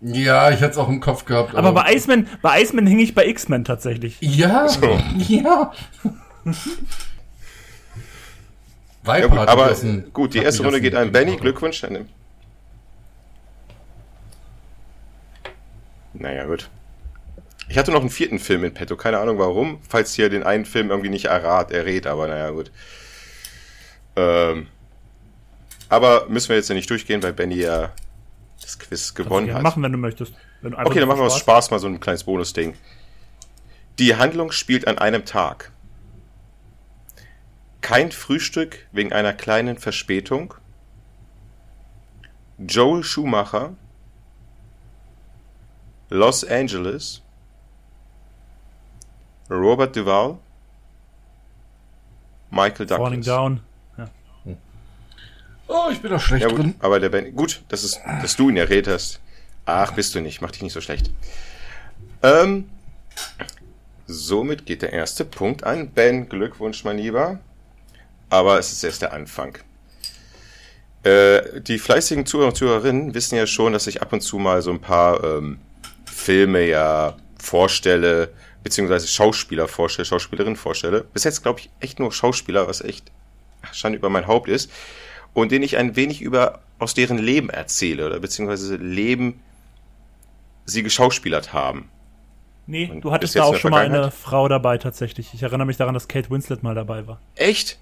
[0.00, 1.54] Ja, ich hätte es auch im Kopf gehabt.
[1.54, 4.18] Aber, aber bei Iceman, bei Iceman hing ich bei X-Men tatsächlich.
[4.20, 5.00] Ja, so.
[5.16, 5.72] ja.
[9.06, 9.74] ja gut, aber
[10.12, 11.36] gut, die erste Runde geht an Benny.
[11.36, 11.80] Glückwunsch.
[11.80, 12.06] Dann
[16.14, 16.70] naja, gut.
[17.68, 20.64] Ich hatte noch einen vierten Film in petto, keine Ahnung warum, falls hier den einen
[20.64, 22.70] Film irgendwie nicht errat, errät, aber naja, gut.
[24.16, 24.68] Ähm,
[25.88, 27.92] aber müssen wir jetzt ja nicht durchgehen, weil Benny ja
[28.60, 29.62] das Quiz gewonnen hat.
[29.62, 30.34] machen, wenn du möchtest.
[30.60, 32.74] Wenn du okay, dann machen wir aus Spaß mal so ein kleines Bonus-Ding.
[33.98, 35.70] Die Handlung spielt an einem Tag.
[37.80, 40.54] Kein Frühstück wegen einer kleinen Verspätung.
[42.58, 43.74] Joel Schumacher.
[46.10, 47.20] Los Angeles.
[49.50, 50.38] Robert Duvall.
[52.50, 53.08] Michael Douglas.
[53.08, 53.60] Falling Down.
[55.66, 56.74] Oh, ich bin doch schlecht ja, gut, drin.
[56.80, 59.20] Aber der Ben, gut, das ist, dass du ihn errät hast.
[59.66, 61.10] Ach, bist du nicht, mach dich nicht so schlecht.
[62.22, 62.68] Ähm,
[64.06, 66.28] somit geht der erste Punkt an Ben.
[66.28, 67.38] Glückwunsch, mein Lieber.
[68.28, 69.58] Aber es ist erst der Anfang.
[71.02, 74.60] Äh, die fleißigen Zuhörer und Zuhörerinnen wissen ja schon, dass ich ab und zu mal
[74.62, 75.58] so ein paar ähm,
[76.14, 78.30] Filme ja vorstelle,
[78.62, 81.04] beziehungsweise Schauspieler vorstelle, Schauspielerinnen vorstelle.
[81.12, 83.10] Bis jetzt glaube ich echt nur Schauspieler, was echt
[83.72, 84.70] Schande über mein Haupt ist
[85.34, 89.40] und den ich ein wenig über aus deren Leben erzähle oder beziehungsweise Leben
[90.64, 91.90] sie geschauspielert haben.
[92.66, 95.34] Nee, und du hattest da auch schon mal eine Frau dabei tatsächlich.
[95.34, 97.20] Ich erinnere mich daran, dass Kate Winslet mal dabei war.
[97.34, 97.78] Echt?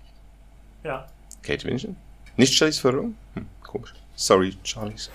[0.82, 1.06] Ja.
[1.42, 1.94] Kate Winslet?
[2.36, 3.16] Nicht Charlize Theron?
[3.34, 3.92] Hm, komisch.
[4.16, 5.10] Sorry, Charlize.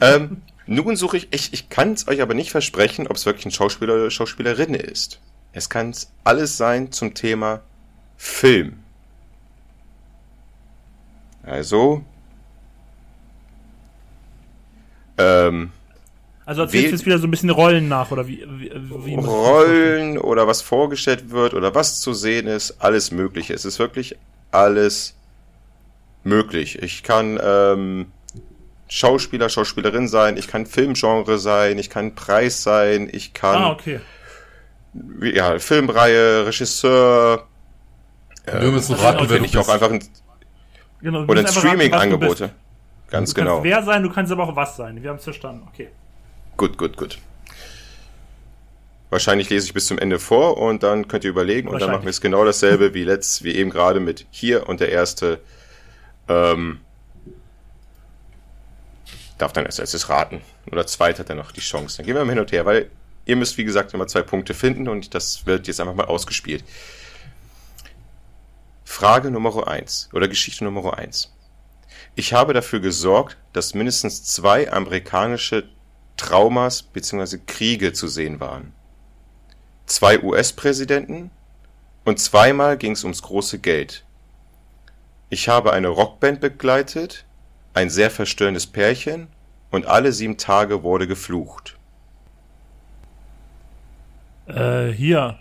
[0.00, 3.46] Ähm, nun suche ich, ich, ich kann es euch aber nicht versprechen, ob es wirklich
[3.46, 5.20] ein Schauspieler oder Schauspielerin ist.
[5.52, 7.60] Es kann alles sein zum Thema
[8.16, 8.78] Film.
[11.42, 12.04] Also.
[15.18, 15.72] Ähm,
[16.46, 18.44] also erzählst du jetzt wieder so ein bisschen Rollen nach, oder wie?
[18.48, 18.70] wie,
[19.04, 23.54] wie Rollen oder was vorgestellt wird oder was zu sehen ist, alles Mögliche.
[23.54, 24.16] Es ist wirklich
[24.50, 25.14] alles
[26.24, 26.82] möglich.
[26.82, 28.06] Ich kann ähm,
[28.92, 34.00] Schauspieler, Schauspielerin sein, ich kann Filmgenre sein, ich kann Preis sein, ich kann ah, okay.
[35.22, 37.46] ja, Filmreihe, Regisseur,
[38.46, 40.02] Äh, wir müssen raten, wenn ich auch einfach ein,
[41.00, 42.50] genau, oder ein Streaming-Angebote.
[43.10, 43.56] Ganz du genau.
[43.56, 45.02] kannst wer sein, du kannst aber auch was sein.
[45.02, 45.66] Wir haben es verstanden.
[45.72, 45.88] Okay.
[46.56, 47.18] Gut, gut, gut.
[49.10, 52.04] Wahrscheinlich lese ich bis zum Ende vor und dann könnt ihr überlegen und dann machen
[52.04, 55.40] wir es genau dasselbe wie letzt, wie eben gerade mit hier und der erste
[56.28, 56.80] ähm,
[59.40, 60.40] darf dann als erstes raten.
[60.70, 61.98] Oder zweit hat er noch die Chance.
[61.98, 62.90] Dann gehen wir mal hin und her, weil
[63.24, 66.64] ihr müsst, wie gesagt, immer zwei Punkte finden und das wird jetzt einfach mal ausgespielt.
[68.84, 71.32] Frage Nummer eins oder Geschichte Nummer eins.
[72.16, 75.68] Ich habe dafür gesorgt, dass mindestens zwei amerikanische
[76.16, 77.38] Traumas bzw.
[77.46, 78.72] Kriege zu sehen waren.
[79.86, 81.30] Zwei US-Präsidenten
[82.04, 84.04] und zweimal ging es ums große Geld.
[85.28, 87.24] Ich habe eine Rockband begleitet,
[87.74, 89.28] ein sehr verstörendes Pärchen
[89.70, 91.76] und alle sieben Tage wurde geflucht.
[94.46, 95.38] Äh, hier.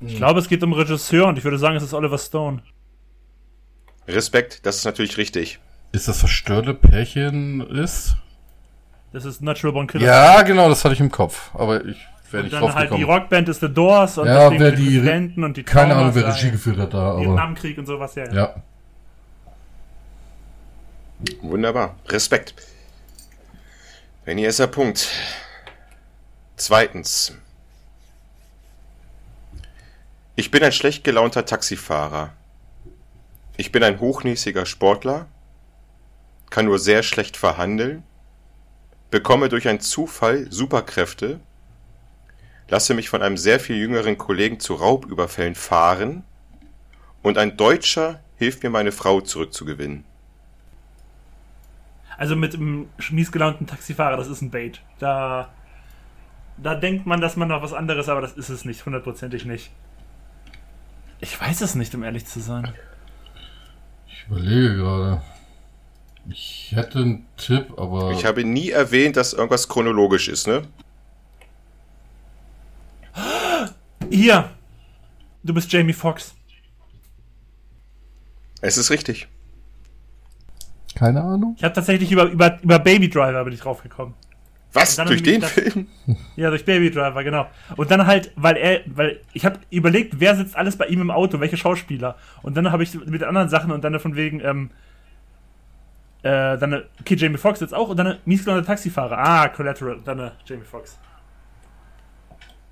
[0.00, 0.18] Ich hm.
[0.18, 2.62] glaube, es geht um Regisseur und ich würde sagen, es ist Oliver Stone.
[4.06, 5.58] Respekt, das ist natürlich richtig.
[5.92, 8.16] Ist das verstörte Pärchen ist?
[9.12, 10.04] Das ist Natural Born Killer.
[10.04, 11.50] Ja, genau, das hatte ich im Kopf.
[11.54, 11.96] Aber ich
[12.30, 15.56] werde nicht drauf halt die Rockband ist The Doors und ja, wer die, Präsidenten und
[15.56, 17.12] die Keine Ahnung, wer Regie geführt hat da.
[17.12, 18.30] Aber Vietnamkrieg und sowas, ja.
[18.32, 18.54] Ja.
[21.42, 21.96] Wunderbar.
[22.06, 22.54] Respekt.
[24.24, 25.08] Wenn ihr erster Punkt.
[26.56, 27.32] Zweitens.
[30.36, 32.32] Ich bin ein schlecht gelaunter Taxifahrer.
[33.56, 35.26] Ich bin ein hochnäsiger Sportler,
[36.48, 38.04] kann nur sehr schlecht verhandeln,
[39.10, 41.40] bekomme durch einen Zufall Superkräfte,
[42.68, 46.22] lasse mich von einem sehr viel jüngeren Kollegen zu Raubüberfällen fahren
[47.22, 50.04] und ein Deutscher hilft mir, meine Frau zurückzugewinnen.
[52.18, 54.82] Also mit einem mies Taxifahrer, das ist ein Bait.
[54.98, 55.50] Da,
[56.56, 59.70] da denkt man, dass man noch was anderes, aber das ist es nicht, hundertprozentig nicht.
[61.20, 62.72] Ich weiß es nicht, um ehrlich zu sein.
[64.08, 65.22] Ich überlege gerade.
[66.28, 68.10] Ich hätte einen Tipp, aber.
[68.10, 70.62] Ich habe nie erwähnt, dass irgendwas chronologisch ist, ne?
[74.10, 74.50] Hier!
[75.44, 76.34] Du bist Jamie Foxx.
[78.60, 79.28] Es ist richtig.
[80.98, 81.54] Keine Ahnung.
[81.56, 84.14] Ich habe tatsächlich über, über, über Baby Driver bin ich draufgekommen.
[84.72, 84.96] Was?
[84.96, 85.86] Durch den das, Film?
[86.34, 87.46] Ja, durch Baby Driver, genau.
[87.76, 91.12] Und dann halt, weil er, weil ich habe überlegt, wer sitzt alles bei ihm im
[91.12, 92.16] Auto, welche Schauspieler.
[92.42, 94.70] Und dann habe ich mit anderen Sachen und dann von wegen, ähm,
[96.22, 99.16] äh, dann, okay, Jamie Foxx jetzt auch und dann miesgelauner Taxifahrer.
[99.16, 100.98] Ah, Collateral, dann Jamie Foxx.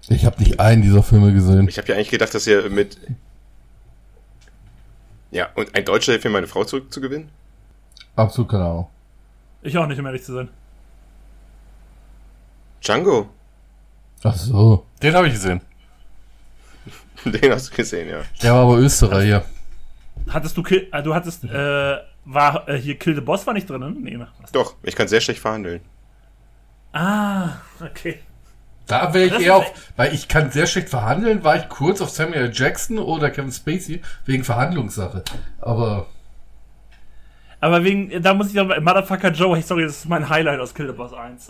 [0.08, 1.68] Ich habe nicht einen dieser Filme gesehen.
[1.68, 2.98] Ich habe ja eigentlich gedacht, dass ihr mit.
[5.30, 7.28] Ja, und ein Deutscher hilft mir, meine Frau zurückzugewinnen?
[8.16, 8.88] Absolut keine Ahnung.
[9.62, 10.48] Ich auch nicht, um ehrlich zu sein.
[12.82, 13.28] Django.
[14.22, 14.86] Ach so.
[15.02, 15.60] Den habe ich gesehen.
[17.24, 18.22] Den hast du gesehen, ja.
[18.42, 19.44] Der war aber Österreicher.
[20.28, 23.68] Hattest du Kill, äh, du hattest, äh, war äh, hier Kill the Boss war nicht
[23.68, 23.90] drin, ne?
[23.90, 24.18] Nee,
[24.52, 25.80] Doch, ich kann sehr schlecht verhandeln.
[26.92, 28.20] Ah, okay.
[28.86, 32.10] Da wäre ich eher auf, weil ich kann sehr schlecht verhandeln, war ich kurz auf
[32.10, 35.24] Samuel Jackson oder Kevin Spacey wegen Verhandlungssache.
[35.60, 36.06] Aber.
[37.60, 40.86] Aber wegen, da muss ich aber, Motherfucker Joe, sorry, das ist mein Highlight aus Kill
[40.86, 41.48] the Boss 1.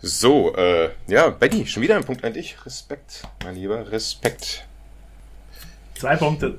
[0.00, 2.56] So, äh, ja, Betty, schon wieder ein Punkt an dich.
[2.64, 4.64] Respekt, mein Lieber, Respekt.
[5.94, 6.58] Zwei Punkte.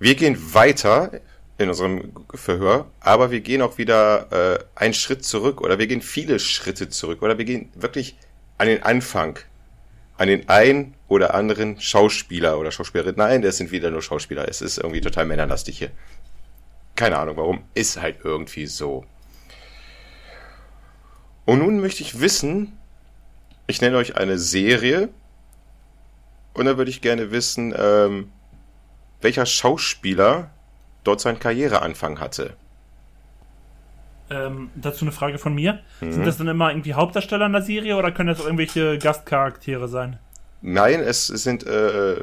[0.00, 1.20] Wir gehen weiter
[1.58, 6.02] in unserem Verhör, aber wir gehen auch wieder äh, einen Schritt zurück oder wir gehen
[6.02, 8.16] viele Schritte zurück oder wir gehen wirklich
[8.58, 9.38] an den Anfang,
[10.22, 13.16] an den ein oder anderen Schauspieler oder Schauspielerin.
[13.16, 14.48] Nein, das sind wieder nur Schauspieler.
[14.48, 15.90] Es ist irgendwie total männerlastig hier.
[16.94, 17.64] Keine Ahnung warum.
[17.74, 19.04] Ist halt irgendwie so.
[21.44, 22.78] Und nun möchte ich wissen,
[23.66, 25.08] ich nenne euch eine Serie
[26.54, 28.30] und dann würde ich gerne wissen, ähm,
[29.22, 30.52] welcher Schauspieler
[31.02, 32.56] dort seinen Karriereanfang hatte.
[34.32, 35.80] Ähm, dazu eine Frage von mir.
[36.00, 36.12] Mhm.
[36.12, 39.88] Sind das dann immer irgendwie Hauptdarsteller in der Serie oder können das auch irgendwelche Gastcharaktere
[39.88, 40.18] sein?
[40.62, 42.22] Nein, es sind äh,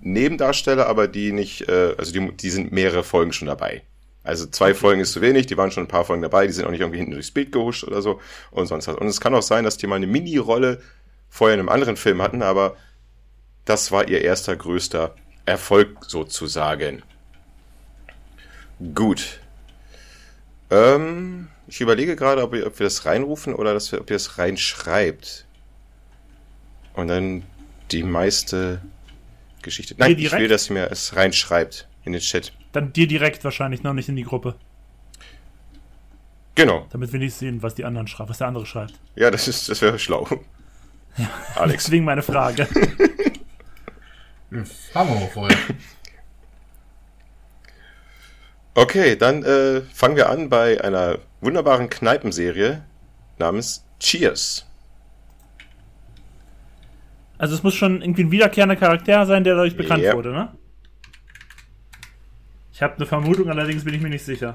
[0.00, 3.82] Nebendarsteller, aber die nicht, äh, also die, die sind mehrere Folgen schon dabei.
[4.22, 4.74] Also zwei.
[4.74, 6.80] Folgen ist zu wenig, die waren schon ein paar Folgen dabei, die sind auch nicht
[6.80, 8.96] irgendwie hinten durchs Bild gehuscht oder so und sonst was.
[8.96, 10.80] Und es kann auch sein, dass die mal eine Mini-Rolle
[11.28, 12.76] vorher in einem anderen Film hatten, aber
[13.64, 15.14] das war ihr erster größter
[15.46, 17.02] Erfolg sozusagen.
[18.94, 19.40] Gut.
[20.70, 24.16] Ähm, ich überlege gerade, ob wir, ob wir das reinrufen oder dass wir, ob ihr
[24.16, 25.46] das reinschreibt.
[26.94, 27.44] Und dann
[27.90, 28.80] die meiste
[29.62, 29.94] Geschichte.
[29.98, 32.52] Nein, ich will, dass ihr mir es reinschreibt in den Chat.
[32.72, 34.54] Dann dir direkt wahrscheinlich, noch nicht in die Gruppe.
[36.54, 36.86] Genau.
[36.90, 38.94] Damit wir nicht sehen, was die anderen schreiben, was der andere schreibt.
[39.14, 40.28] Ja, das ist, das wäre schlau.
[41.16, 41.84] Ja, Alex.
[41.86, 42.68] Deswegen meine Frage.
[44.94, 45.56] Haben wir vorher.
[48.74, 52.82] Okay, dann äh, fangen wir an bei einer wunderbaren Kneipenserie
[53.38, 54.66] namens Cheers.
[57.38, 60.14] Also es muss schon irgendwie ein wiederkehrender Charakter sein, der dadurch bekannt Ja.
[60.14, 60.52] wurde, ne?
[62.72, 64.54] Ich habe eine Vermutung, allerdings bin ich mir nicht sicher.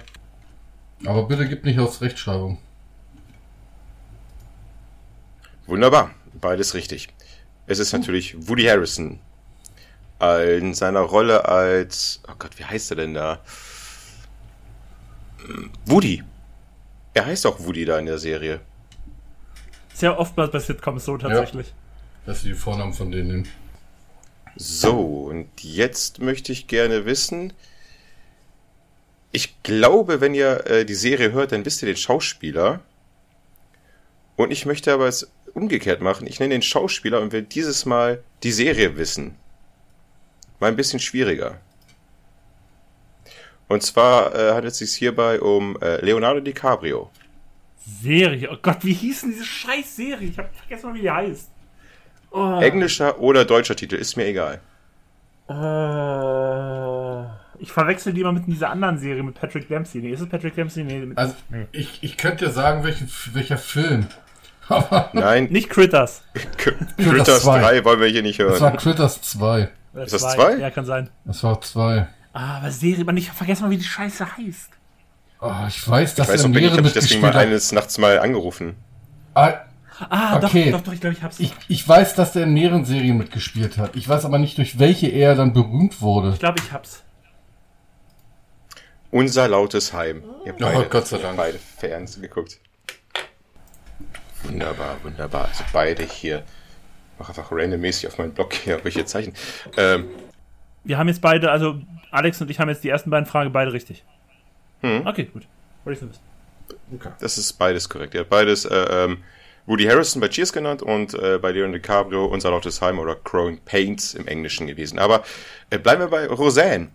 [1.05, 2.59] Aber bitte gib nicht aufs Rechtschreibung.
[5.67, 7.09] Wunderbar, beides richtig.
[7.67, 9.19] Es ist natürlich Woody Harrison.
[10.21, 12.21] In seiner Rolle als.
[12.27, 13.39] Oh Gott, wie heißt er denn da?
[15.85, 16.23] Woody.
[17.13, 18.59] Er heißt auch Woody da in der Serie.
[19.93, 21.73] Ist ja oftmals bei Sitcoms so tatsächlich.
[22.25, 23.47] Lass die Vornamen von denen nehmen.
[24.57, 27.53] So, und jetzt möchte ich gerne wissen.
[29.31, 32.79] Ich glaube, wenn ihr äh, die Serie hört, dann wisst ihr den Schauspieler.
[34.37, 36.27] Und ich möchte aber es umgekehrt machen.
[36.27, 39.35] Ich nenne den Schauspieler und will dieses Mal die Serie wissen.
[40.59, 41.59] War ein bisschen schwieriger.
[43.67, 47.09] Und zwar äh, handelt es sich hierbei um äh, Leonardo DiCaprio.
[48.01, 48.49] Serie.
[48.51, 50.29] Oh Gott, wie hieß denn diese scheiß Serie?
[50.29, 51.49] Ich hab vergessen mal, wie die heißt.
[52.31, 52.59] Oh.
[52.59, 54.59] Englischer oder deutscher Titel, ist mir egal.
[55.47, 57.25] Oh.
[57.59, 60.01] Ich verwechsel die immer mit dieser anderen Serie mit Patrick Dempsey.
[60.01, 60.83] Nee, ist es Patrick Dempsey?
[60.83, 61.67] Nee, mit, Also, nee.
[61.71, 64.07] ich, ich könnte dir sagen, welchen, welcher Film.
[64.67, 66.23] Aber Nein, Nicht Critters.
[66.97, 67.59] Critters zwei.
[67.61, 68.77] 3 wollen wir hier nicht das war hören.
[68.77, 69.69] Critters 2.
[69.93, 70.55] Oder Ist das zwei?
[70.57, 71.09] Ja, kann sein.
[71.23, 72.07] Das war 2.
[72.37, 74.69] Ah, aber Serie, Mann, ich vergesse mal, wie die Scheiße heißt.
[75.39, 77.35] Oh, ich weiß, dass Ich weiß er ich mehrere deswegen mal mitgespielt hat.
[77.35, 78.75] eines Nachts mal angerufen.
[79.33, 79.53] Ah,
[80.09, 80.71] Ah, Okay.
[80.71, 81.39] doch, doch, doch, ich glaube, ich hab's.
[81.39, 83.95] ich, ich weiß, dass er in mehreren Serien mitgespielt hat.
[83.95, 86.31] Ich weiß aber nicht, durch welche er dann berühmt wurde.
[86.33, 87.01] Ich glaube, ich hab's.
[89.11, 90.23] Unser lautes Heim.
[90.45, 91.37] Ihr habt Oh, beide, Gott sei Dank.
[91.37, 92.59] beide Fernsehen geguckt.
[94.43, 95.45] Wunderbar, wunderbar.
[95.47, 96.43] Also beide hier.
[97.13, 99.33] Ich mache einfach randommäßig auf meinen Blog hier welche Zeichen.
[99.77, 100.09] Ähm,
[100.85, 103.73] Wir haben jetzt beide, also Alex und ich haben jetzt die ersten beiden Fragen beide
[103.73, 104.03] richtig.
[104.81, 105.05] Hm.
[105.05, 105.47] Okay, gut.
[105.83, 107.15] Wollte ich nur wissen.
[107.19, 108.13] das ist beides korrekt.
[108.13, 109.23] Ihr habt beides äh, ähm,
[109.65, 113.59] Woody Harrison bei Cheers genannt und äh, bei Leon DiCaprio Unser lautes Heim oder Growing
[113.65, 114.99] Pains im Englischen gewesen.
[114.99, 115.23] Aber
[115.71, 116.89] äh, bleiben wir bei Roseanne.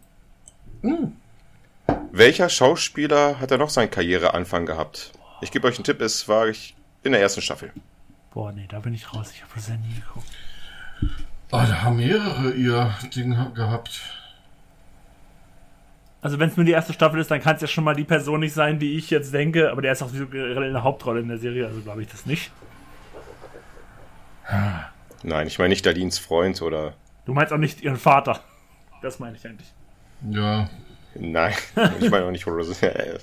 [2.12, 5.12] Welcher Schauspieler hat da noch seinen Karriereanfang gehabt?
[5.42, 7.72] Ich gebe euch einen Tipp, es war ich in der ersten Staffel.
[8.32, 9.32] Boah, nee, da bin ich raus.
[9.34, 10.26] Ich habe ja nie geguckt.
[11.52, 14.00] Oh, da haben mehrere ihr Ding ha- gehabt.
[16.22, 18.04] Also wenn es nur die erste Staffel ist, dann kann es ja schon mal die
[18.04, 19.70] Person nicht sein, die ich jetzt denke.
[19.70, 22.26] Aber der ist auch so in der Hauptrolle in der Serie, also glaube ich das
[22.26, 22.52] nicht.
[25.22, 26.94] Nein, ich meine nicht Dalins Freund oder.
[27.24, 28.40] Du meinst auch nicht ihren Vater.
[29.02, 29.72] Das meine ich eigentlich.
[30.28, 30.68] Ja.
[31.14, 31.54] Nein,
[32.00, 33.18] ich meine auch nicht Roseanne.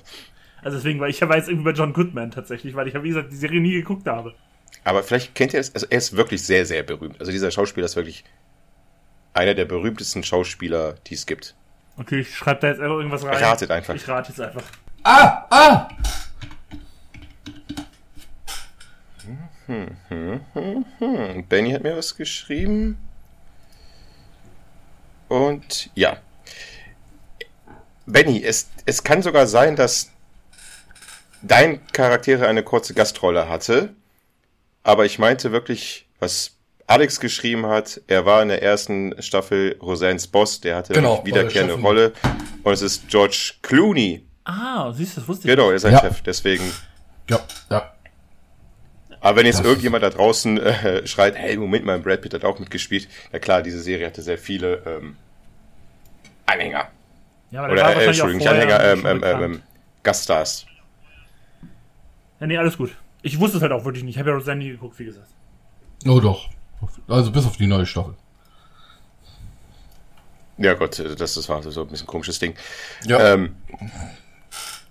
[0.64, 3.32] Also deswegen, weil ich war jetzt irgendwie bei John Goodman tatsächlich, weil ich, wie gesagt,
[3.32, 4.34] die Serie nie geguckt habe.
[4.84, 7.20] Aber vielleicht kennt ihr es, also er ist wirklich sehr, sehr berühmt.
[7.20, 8.24] Also dieser Schauspieler ist wirklich
[9.34, 11.56] einer der berühmtesten Schauspieler, die es gibt.
[11.98, 13.44] Okay, ich schreibe da jetzt einfach irgendwas rein.
[13.44, 13.96] Ratet einfach.
[13.96, 14.64] Ich rate jetzt einfach.
[15.04, 15.46] Ah!
[15.50, 15.90] Ah!
[19.68, 22.98] Hm, Benny hat mir was geschrieben.
[25.28, 26.18] Und ja.
[28.06, 30.12] Benny, es, es kann sogar sein, dass
[31.42, 33.94] dein Charaktere eine kurze Gastrolle hatte.
[34.88, 36.56] Aber ich meinte wirklich, was
[36.88, 38.00] Alex geschrieben hat.
[38.08, 40.62] Er war in der ersten Staffel Roseannes Boss.
[40.62, 41.74] Der hatte Genau, eine wiederkehrende.
[41.74, 42.14] Rolle.
[42.64, 44.26] Und es ist George Clooney.
[44.46, 45.54] Ah, siehst du, das wusste ich.
[45.54, 46.00] Genau, er ist ein Ja.
[46.00, 46.22] Chef.
[46.22, 46.64] Deswegen
[47.30, 47.92] Ja, ja.
[49.20, 52.46] Aber wenn jetzt Das irgendjemand da draußen äh, schreit, hey, Moment mal, Brad Pitt hat
[52.46, 53.10] auch mitgespielt.
[53.34, 55.18] Na klar, diese Serie hatte sehr viele ähm,
[56.46, 56.88] Anhänger.
[57.52, 59.44] Ja, aber der Oder, äh, Entschuldigung, nicht Anhänger, ähm, ähm, bekannt.
[59.44, 59.62] ähm,
[60.04, 60.66] Gaststars.
[62.40, 62.92] Ja, nee, alles gut.
[63.28, 64.16] Ich wusste es halt auch wirklich nicht.
[64.16, 65.28] Ich habe ja Roseanne nie geguckt, wie gesagt.
[66.08, 66.50] Oh doch.
[67.10, 68.14] Also bis auf die neue Staffel.
[70.58, 72.56] Ja Gott, äh, das, das war so ein bisschen ein komisches Ding.
[73.04, 73.34] Ja.
[73.34, 73.56] Ähm,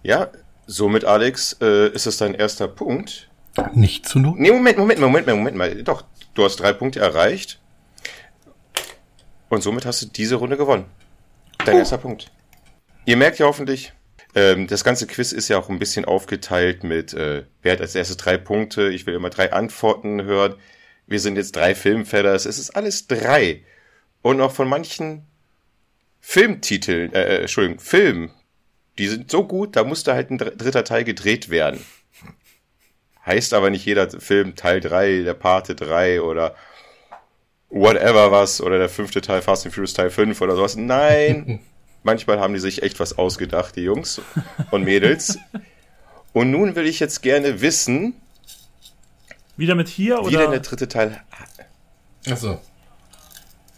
[0.03, 0.29] ja,
[0.67, 3.31] somit, Alex, äh, ist es dein erster Punkt.
[3.73, 4.39] Nicht zu Not.
[4.39, 5.83] Nee, Moment, Moment, Moment, Moment mal.
[5.83, 7.59] Doch, du hast drei Punkte erreicht.
[9.49, 10.85] Und somit hast du diese Runde gewonnen.
[11.65, 12.31] Dein erster Punkt.
[13.07, 13.95] Ihr merkt ja hoffentlich,
[14.37, 17.95] ähm, das ganze Quiz ist ja auch ein bisschen aufgeteilt mit, äh, wer hat als
[17.97, 18.89] erstes drei Punkte.
[18.91, 20.55] Ich will immer drei Antworten hören.
[21.09, 22.47] Wir sind jetzt drei Filmfellers.
[22.47, 23.65] Es ist alles drei.
[24.23, 25.27] Und auch von manchen
[26.21, 28.31] Filmtiteln, äh, äh, Entschuldigung, Filmen,
[28.99, 31.85] die sind so gut, da musste halt ein dr- dritter Teil gedreht werden.
[33.25, 36.55] Heißt aber nicht jeder Film Teil 3, der Pate 3 oder
[37.69, 40.77] whatever was oder der fünfte Teil Fast and Furious Teil 5 oder sowas.
[40.77, 41.61] Nein,
[42.03, 44.21] manchmal haben die sich echt was ausgedacht, die Jungs
[44.71, 45.39] und Mädels.
[46.33, 48.15] Und nun will ich jetzt gerne wissen,
[49.57, 50.51] Wieder mit hier wie denn oder?
[50.51, 51.21] der dritte Teil.
[52.29, 52.61] Achso.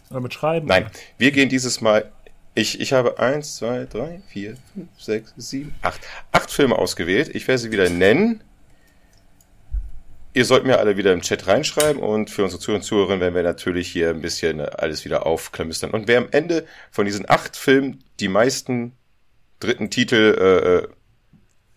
[0.09, 0.67] Oder mit Schreiben?
[0.67, 2.11] Nein, wir gehen dieses Mal.
[2.55, 6.01] Ich, ich habe eins, zwei, drei, vier, fünf, sechs, sieben, acht.
[6.31, 7.33] Acht Filme ausgewählt.
[7.33, 8.41] Ich werde sie wieder nennen.
[10.33, 13.35] Ihr sollt mir alle wieder im Chat reinschreiben und für unsere Zuhörer und Zuhörerinnen werden
[13.35, 15.91] wir natürlich hier ein bisschen alles wieder aufklamüstern.
[15.91, 18.93] Und wer am Ende von diesen acht Filmen die meisten
[19.59, 20.87] dritten Titel äh, äh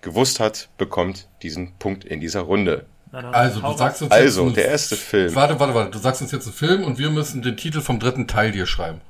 [0.02, 2.86] gewusst hat, bekommt diesen Punkt in dieser Runde.
[3.12, 5.34] Also, du sagst uns also der erste Film.
[5.34, 5.90] Warte, warte, warte.
[5.90, 8.66] Du sagst uns jetzt einen Film und wir müssen den Titel vom dritten Teil dir
[8.66, 9.00] schreiben.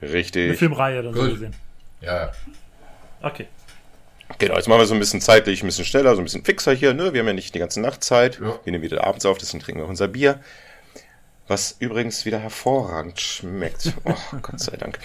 [0.00, 0.44] Richtig.
[0.44, 1.54] Eine Filmreihe dann so gesehen.
[2.00, 2.30] Ja.
[3.22, 3.48] Okay.
[4.38, 6.72] Genau, jetzt machen wir so ein bisschen zeitlich, ein bisschen schneller, so ein bisschen fixer
[6.74, 6.94] hier.
[6.94, 7.12] Ne?
[7.12, 8.40] Wir haben ja nicht die ganze Nacht Zeit.
[8.40, 8.58] Ja.
[8.64, 10.40] Wir nehmen wieder abends auf, deswegen trinken wir unser Bier.
[11.48, 13.92] Was übrigens wieder hervorragend schmeckt.
[14.04, 14.98] Oh, Gott sei Dank.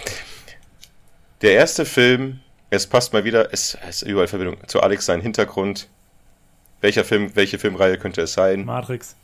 [1.40, 5.20] Der erste Film, es passt mal wieder, es, es ist überall Verbindung zu Alex, sein
[5.20, 5.88] Hintergrund.
[6.80, 8.64] Welcher Film, welche Filmreihe könnte es sein?
[8.64, 9.14] Matrix.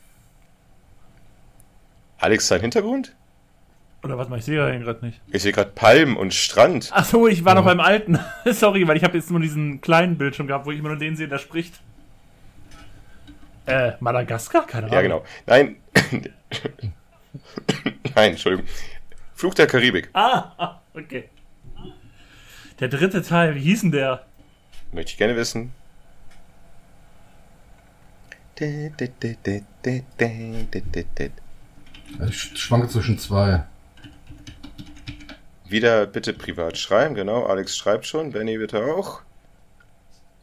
[2.18, 3.14] Alex, sein Hintergrund?
[4.02, 5.20] Oder was mal, ich sehe ja gerade nicht.
[5.32, 6.90] Ich sehe gerade Palmen und Strand.
[6.92, 7.60] Ach so, ich war ja.
[7.60, 8.18] noch beim alten.
[8.44, 11.16] Sorry, weil ich habe jetzt nur diesen kleinen Bildschirm gehabt, wo ich immer nur den
[11.16, 11.80] sehe, der spricht.
[13.66, 14.66] Äh, Madagaskar?
[14.66, 14.94] Keine Ahnung.
[14.94, 15.24] Ja, genau.
[15.46, 15.76] Nein.
[18.14, 18.66] Nein, Entschuldigung.
[19.34, 20.10] Fluch der Karibik.
[20.14, 21.28] Ah, okay.
[22.80, 24.24] Der dritte Teil, wie hieß denn der?
[24.92, 25.72] Möchte ich gerne wissen.
[32.28, 33.64] Ich schwanke zwischen zwei.
[35.68, 37.44] Wieder bitte privat schreiben, genau.
[37.44, 39.20] Alex schreibt schon, Benny bitte auch.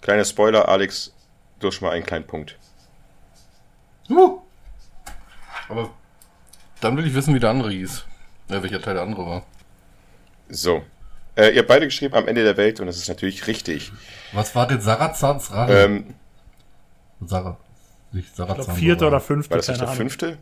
[0.01, 1.13] Kleiner Spoiler, Alex,
[1.59, 2.57] du hast schon mal einen kleinen Punkt.
[4.07, 4.39] Uh.
[5.67, 5.89] Aber
[6.79, 8.05] dann will ich wissen, wie der andere hieß.
[8.49, 9.45] Ja, welcher Teil der andere war.
[10.49, 10.83] So.
[11.35, 13.91] Äh, ihr habt beide geschrieben am Ende der Welt und das ist natürlich richtig.
[14.31, 15.73] Was war denn Sarazans Rache?
[15.73, 16.13] Ähm,
[17.25, 17.57] Sarah.
[18.11, 18.59] Nicht Sarazan.
[18.59, 19.49] Ich glaub, vierte oder fünfte.
[19.49, 20.37] War das nicht der fünfte?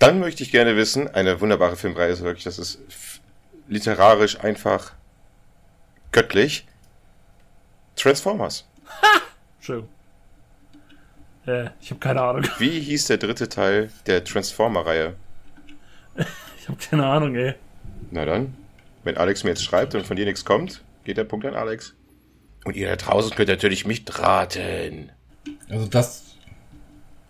[0.00, 2.80] Dann möchte ich gerne wissen, eine wunderbare Filmreihe ist wirklich, das ist
[3.70, 4.92] literarisch einfach
[6.12, 6.66] göttlich.
[7.96, 8.66] Transformers.
[8.86, 9.20] Ha!
[9.60, 9.88] Schön.
[11.46, 12.46] Äh, ich habe keine Ahnung.
[12.58, 15.14] Wie hieß der dritte Teil der Transformer-Reihe?
[16.58, 17.54] ich habe keine Ahnung, ey.
[18.10, 18.56] Na dann,
[19.04, 21.94] wenn Alex mir jetzt schreibt und von dir nichts kommt, geht der Punkt an Alex.
[22.64, 25.12] Und ihr da draußen könnt natürlich mitraten.
[25.68, 26.24] Also das.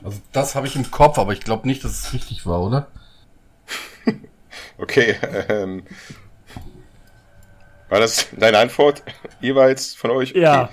[0.03, 2.89] Also das habe ich im Kopf, aber ich glaube nicht, dass es richtig war, oder?
[4.79, 5.17] okay,
[5.49, 5.85] ähm,
[7.91, 9.03] war das deine Antwort
[9.41, 10.31] jeweils von euch?
[10.31, 10.41] Okay.
[10.41, 10.71] Ja.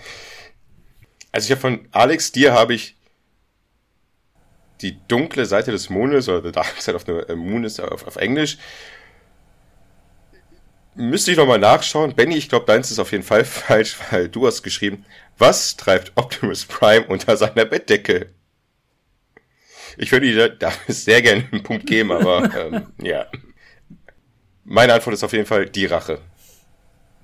[1.31, 2.95] Also ich habe von Alex, dir habe ich
[4.81, 8.05] die dunkle Seite des Mondes oder The Dark Side of the äh, Moon ist auf,
[8.05, 8.57] auf Englisch.
[10.93, 12.15] Müsste ich nochmal nachschauen.
[12.15, 15.05] Benny, ich glaube, deins ist auf jeden Fall falsch, weil du hast geschrieben,
[15.37, 18.29] was treibt Optimus Prime unter seiner Bettdecke?
[19.97, 23.25] Ich würde dir da sehr gerne einen Punkt geben, aber ähm, ja.
[24.63, 26.19] Meine Antwort ist auf jeden Fall die Rache.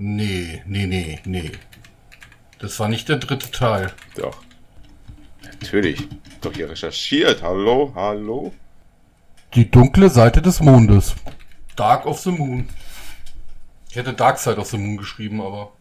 [0.05, 1.51] Nee, nee, nee, nee.
[2.59, 3.93] Das war nicht der dritte Teil.
[4.17, 4.35] Doch.
[5.43, 6.09] Natürlich.
[6.41, 7.41] Doch hier recherchiert.
[7.41, 8.53] Hallo, hallo.
[9.53, 11.15] Die dunkle Seite des Mondes.
[11.77, 12.67] Dark of the Moon.
[13.89, 15.71] Ich hätte Dark Side of the Moon geschrieben, aber.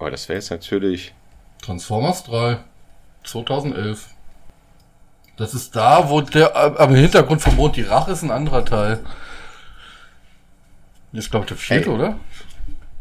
[0.00, 1.12] Oh, das wäre jetzt natürlich.
[1.60, 2.56] Transformers 3.
[3.24, 4.08] 2011.
[5.36, 9.04] Das ist da, wo der, am Hintergrund vom Mond die Rache ist ein anderer Teil.
[11.12, 12.18] Jetzt glaube ich der vierte, Ey, oder?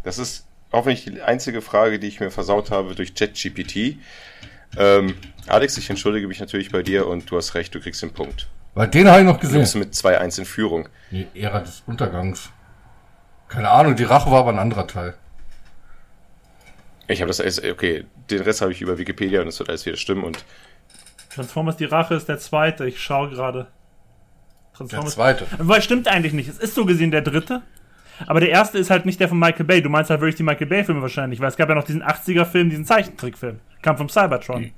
[0.04, 3.98] Das ist hoffentlich die einzige Frage, die ich mir versaut habe durch ChatGPT.
[4.78, 5.16] Ähm,
[5.48, 8.48] Alex, ich entschuldige mich natürlich bei dir und du hast recht, du kriegst den Punkt.
[8.74, 9.56] Weil den habe ich noch gesehen.
[9.56, 10.90] Du bist mit 2-1 in Führung.
[11.12, 12.50] Die Ära des Untergangs.
[13.48, 15.16] Keine Ahnung, die Rache war aber ein anderer Teil.
[17.08, 19.86] Ich habe das alles, okay, den Rest habe ich über Wikipedia und das wird alles
[19.86, 20.44] wieder stimmen und.
[21.30, 23.68] Transformers die Rache ist der zweite, ich schaue gerade.
[24.74, 25.16] Transformers.
[25.16, 25.48] Der zweite.
[25.60, 26.50] Weil stimmt eigentlich nicht.
[26.50, 27.62] Es ist so gesehen der dritte.
[28.28, 29.82] Aber der erste ist halt nicht der von Michael Bay.
[29.82, 32.70] Du meinst halt wirklich die Michael Bay-Filme wahrscheinlich, weil es gab ja noch diesen 80er-Film,
[32.70, 33.60] diesen Zeichentrickfilm.
[33.82, 34.72] Kam vom Cybertron.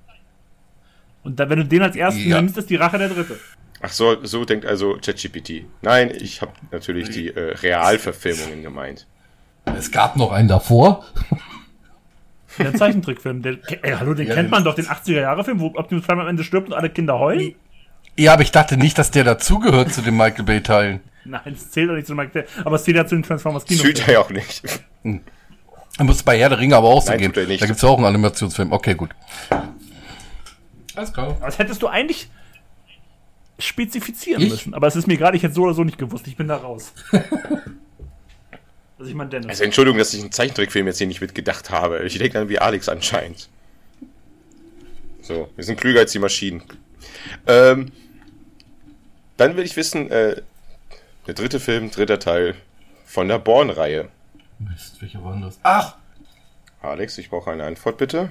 [1.23, 2.41] Und da, wenn du den als ersten ja.
[2.41, 3.37] nimmst, ist die Rache der dritte.
[3.81, 5.65] Ach so, so denkt also ChatGPT.
[5.81, 9.05] Nein, ich habe natürlich die äh, Realverfilmungen gemeint.
[9.65, 11.05] Es gab noch einen davor.
[12.57, 13.43] Der Zeichentrickfilm.
[13.43, 16.43] Der, ey, hallo, den ja, kennt man doch, den 80er-Jahre-Film, wo Optimus Prime am Ende
[16.43, 17.53] stirbt und alle Kinder heulen.
[18.17, 21.01] Ja, aber ich dachte nicht, dass der dazugehört zu den Michael Bay-Teilen.
[21.29, 23.65] Nein, es zählt doch nicht zu den Bay, aber es zählt ja zu den Transformers
[23.65, 23.81] Kino.
[23.81, 24.61] Zählt er ja auch nicht.
[25.03, 25.21] Hm.
[25.99, 27.33] Muss bei Herr der Ringe aber auch so Nein, gehen.
[27.33, 28.71] Da gibt's ja auch einen Animationsfilm.
[28.71, 29.09] Okay, gut.
[30.95, 31.37] Alles klar.
[31.41, 32.29] Das hättest du eigentlich
[33.59, 34.51] spezifizieren ich?
[34.51, 34.73] müssen.
[34.73, 36.27] Aber es ist mir gerade jetzt so oder so nicht gewusst.
[36.27, 36.93] Ich bin da raus.
[37.11, 39.49] also ich meine Dennis.
[39.49, 42.03] Also Entschuldigung, dass ich einen Zeichentrickfilm jetzt hier nicht mitgedacht habe.
[42.05, 43.49] Ich denke dann wie Alex anscheinend.
[45.21, 46.61] So, wir sind klüger als die Maschinen.
[47.47, 47.91] Ähm,
[49.37, 50.41] dann will ich wissen, äh,
[51.27, 52.55] Der dritte Film, dritter Teil
[53.05, 54.07] von der Born-Reihe.
[54.59, 55.59] Mist, welcher war denn das?
[55.61, 55.97] Ach!
[56.81, 58.29] Alex, ich brauche eine Antwort, bitte.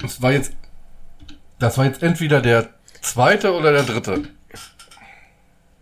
[0.00, 0.52] Das war jetzt.
[1.60, 2.70] Das war jetzt entweder der
[3.02, 4.24] zweite oder der dritte.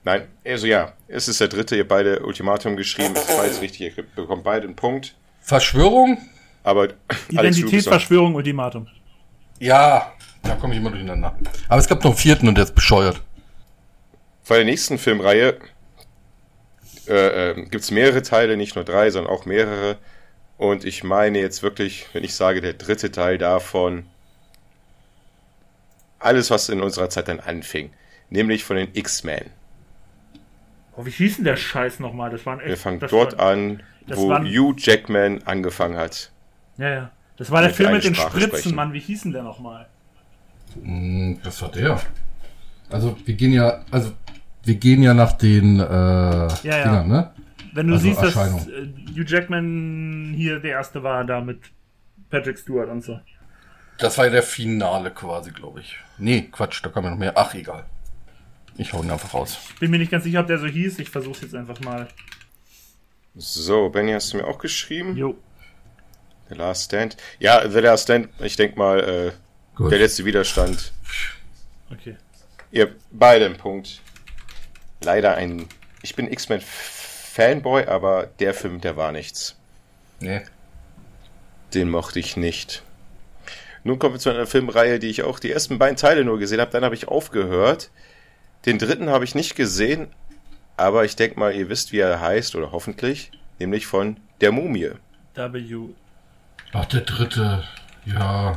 [0.04, 3.96] Nein, also ja, es ist der dritte, ihr beide Ultimatum geschrieben, es war jetzt richtig,
[3.96, 5.14] ihr bekommt beide einen Punkt.
[5.40, 6.18] Verschwörung?
[6.62, 6.88] Aber
[7.30, 8.88] Identitätsverschwörung, Ultimatum.
[9.58, 10.12] Ja,
[10.42, 11.34] da komme ich immer durcheinander.
[11.68, 13.22] Aber es gab noch einen vierten und der ist bescheuert.
[14.46, 15.58] Bei der nächsten Filmreihe
[17.10, 19.98] äh, äh, gibt es mehrere Teile, nicht nur drei, sondern auch mehrere.
[20.56, 24.04] Und ich meine jetzt wirklich, wenn ich sage, der dritte Teil davon,
[26.18, 27.90] alles, was in unserer Zeit dann anfing,
[28.28, 29.50] nämlich von den X-Men.
[30.96, 32.30] Oh, wie hieß denn der Scheiß nochmal?
[32.30, 36.30] Das waren echt, Wir fangen dort war, an, wo waren, Hugh Jackman angefangen hat.
[36.76, 37.10] Ja, ja.
[37.36, 38.74] Das war der Film mit den Sprache Spritzen, sprechen.
[38.76, 38.92] Mann.
[38.92, 39.88] Wie hieß denn der nochmal?
[40.74, 42.00] Hm, das war der.
[42.90, 44.12] Also, wir gehen ja, also,
[44.70, 46.82] wir gehen ja nach den, äh, ja, ja.
[46.84, 47.34] Dingern, ne?
[47.72, 51.58] Wenn du also siehst, dass äh, Hugh Jackman hier der erste war, da mit
[52.30, 53.18] Patrick Stewart und so.
[53.98, 55.96] Das war ja der Finale quasi, glaube ich.
[56.18, 57.32] Nee, Quatsch, da kam ja noch mehr.
[57.34, 57.84] Ach, egal.
[58.76, 59.58] Ich hau ihn einfach raus.
[59.80, 61.00] Bin mir nicht ganz sicher, ob der so hieß.
[61.00, 62.06] Ich versuch's jetzt einfach mal.
[63.34, 65.16] So, Benny, hast du mir auch geschrieben?
[65.16, 65.36] Jo.
[66.48, 67.16] The Last Stand.
[67.40, 69.32] Ja, The Last Stand, ich denke mal, äh,
[69.90, 70.92] der letzte Widerstand.
[71.90, 72.16] Okay.
[72.70, 74.00] Ihr beide einen Punkt.
[75.02, 75.66] Leider ein.
[76.02, 79.56] Ich bin X-Men Fanboy, aber der Film, der war nichts.
[80.20, 80.42] Nee.
[81.74, 82.82] Den mochte ich nicht.
[83.84, 86.60] Nun kommen wir zu einer Filmreihe, die ich auch die ersten beiden Teile nur gesehen
[86.60, 86.70] habe.
[86.70, 87.90] Dann habe ich aufgehört.
[88.66, 90.08] Den dritten habe ich nicht gesehen,
[90.76, 94.90] aber ich denke mal, ihr wisst, wie er heißt, oder hoffentlich, nämlich von Der Mumie.
[95.34, 95.78] W.
[96.72, 97.64] Ach, der dritte.
[98.04, 98.56] Ja.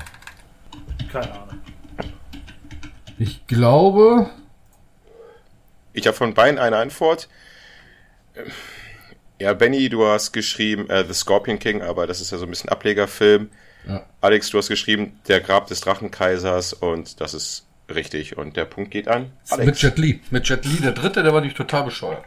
[1.12, 1.62] Keine Ahnung.
[3.18, 4.30] Ich glaube.
[5.94, 7.30] Ich habe von beiden eine Antwort.
[9.40, 12.50] Ja, Benny, du hast geschrieben äh, The Scorpion King, aber das ist ja so ein
[12.50, 13.50] bisschen Ablegerfilm.
[13.88, 14.06] Ja.
[14.22, 18.38] Alex, du hast geschrieben Der Grab des Drachenkaisers und das ist richtig.
[18.38, 19.32] Und der Punkt geht an.
[19.50, 19.66] Alex.
[19.66, 20.22] Mit Jet Li.
[20.32, 22.24] Mit Jet Li, der dritte, der war nicht total bescheuert.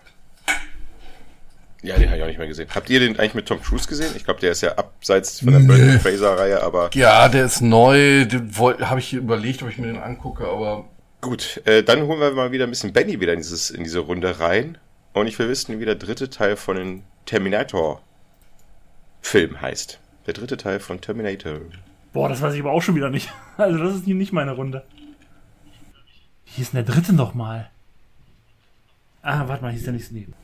[1.83, 2.69] Ja, den habe ich auch nicht mehr gesehen.
[2.75, 4.13] Habt ihr den eigentlich mit Tom Cruise gesehen?
[4.17, 5.99] Ich glaube, der ist ja abseits von der nee.
[5.99, 6.91] Fraser-Reihe, aber.
[6.95, 8.27] Ja, der ist neu.
[8.81, 10.89] Habe ich überlegt, ob ich mir den angucke, aber.
[11.21, 14.01] Gut, äh, dann holen wir mal wieder ein bisschen Benny wieder in, dieses, in diese
[14.01, 14.77] Runde rein.
[15.13, 20.01] Und ich will wissen, wie der dritte Teil von den Terminator-Film heißt.
[20.27, 21.61] Der dritte Teil von Terminator.
[22.13, 23.33] Boah, das weiß ich aber auch schon wieder nicht.
[23.57, 24.85] Also, das ist hier nicht meine Runde.
[26.45, 27.71] Wie hieß denn der dritte nochmal?
[29.23, 30.35] Ah, warte mal, hieß der nicht neben.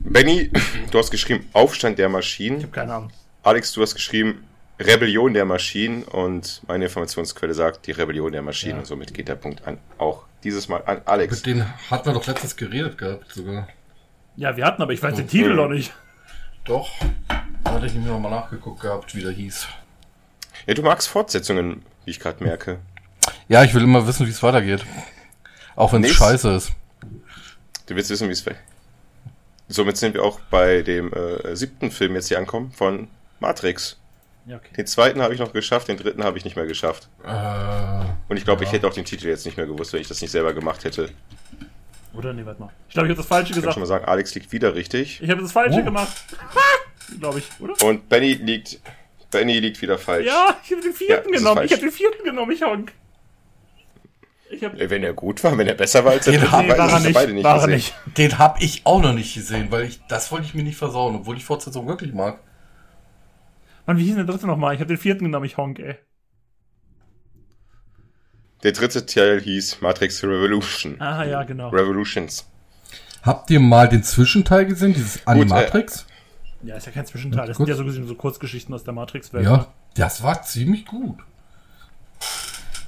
[0.00, 0.50] Benny,
[0.90, 2.58] du hast geschrieben Aufstand der Maschinen.
[2.58, 3.10] Ich habe keine Ahnung.
[3.42, 4.44] Alex, du hast geschrieben
[4.80, 8.78] Rebellion der Maschinen und meine Informationsquelle sagt die Rebellion der Maschinen ja.
[8.78, 11.36] und somit geht der Punkt an auch dieses Mal an Alex.
[11.36, 13.68] Mit denen hatten wir doch letztens geredet gehabt sogar.
[14.36, 15.92] Ja, wir hatten, aber ich weiß den Titel noch nicht.
[16.64, 16.88] Doch.
[17.62, 19.68] Da hatte ich nämlich nochmal nachgeguckt gehabt, wie der hieß.
[20.66, 22.78] Ja, du magst Fortsetzungen, wie ich gerade merke.
[23.48, 24.84] Ja, ich will immer wissen, wie es weitergeht.
[25.76, 26.72] Auch wenn es scheiße ist.
[27.86, 28.64] Du willst wissen, wie es weitergeht.
[29.68, 33.08] Somit sind wir auch bei dem äh, siebten Film jetzt hier ankommen von
[33.38, 33.99] Matrix.
[34.50, 34.74] Ja, okay.
[34.76, 37.08] Den zweiten habe ich noch geschafft, den dritten habe ich nicht mehr geschafft.
[37.24, 37.30] Äh,
[38.28, 38.66] Und ich glaube, ja.
[38.66, 40.82] ich hätte auch den Titel jetzt nicht mehr gewusst, wenn ich das nicht selber gemacht
[40.82, 41.08] hätte.
[42.14, 42.70] Oder nee, warte mal.
[42.88, 43.58] Ich glaube, ich habe das Falsche ich gesagt.
[43.58, 45.20] Ich kann schon mal sagen, Alex liegt wieder richtig.
[45.22, 45.84] Ich habe das Falsche oh.
[45.84, 46.24] gemacht.
[47.20, 47.74] glaube ich, oder?
[47.86, 48.80] Und Benny liegt,
[49.30, 50.26] Benny liegt wieder falsch.
[50.26, 51.64] Ja, ich habe den vierten ja, genommen.
[51.64, 52.92] Ich habe den vierten genommen, ich honk.
[54.50, 56.76] Ich hab wenn er gut war, wenn er besser war als der den hab, nee,
[56.76, 57.70] war er nicht, beide nicht war gesehen.
[57.74, 57.94] Nicht.
[58.18, 61.14] Den habe ich auch noch nicht gesehen, weil ich das wollte ich mir nicht versauen,
[61.14, 62.40] obwohl ich Fortsetzung wirklich mag.
[63.90, 64.72] Mann, wie hieß denn der dritte nochmal?
[64.72, 65.96] Ich habe den vierten genommen, ich honk, ey.
[68.62, 71.00] Der dritte Teil hieß Matrix Revolution.
[71.00, 71.70] Ah, ja, genau.
[71.70, 72.48] Revolutions.
[73.24, 76.06] Habt ihr mal den Zwischenteil gesehen, dieses Animatrix?
[76.62, 77.48] Äh, ja, ist ja kein Zwischenteil.
[77.48, 79.44] Das sind ja so gesehen so Kurzgeschichten aus der Matrix-Welt.
[79.44, 79.66] Ja,
[79.96, 81.18] das war ziemlich gut.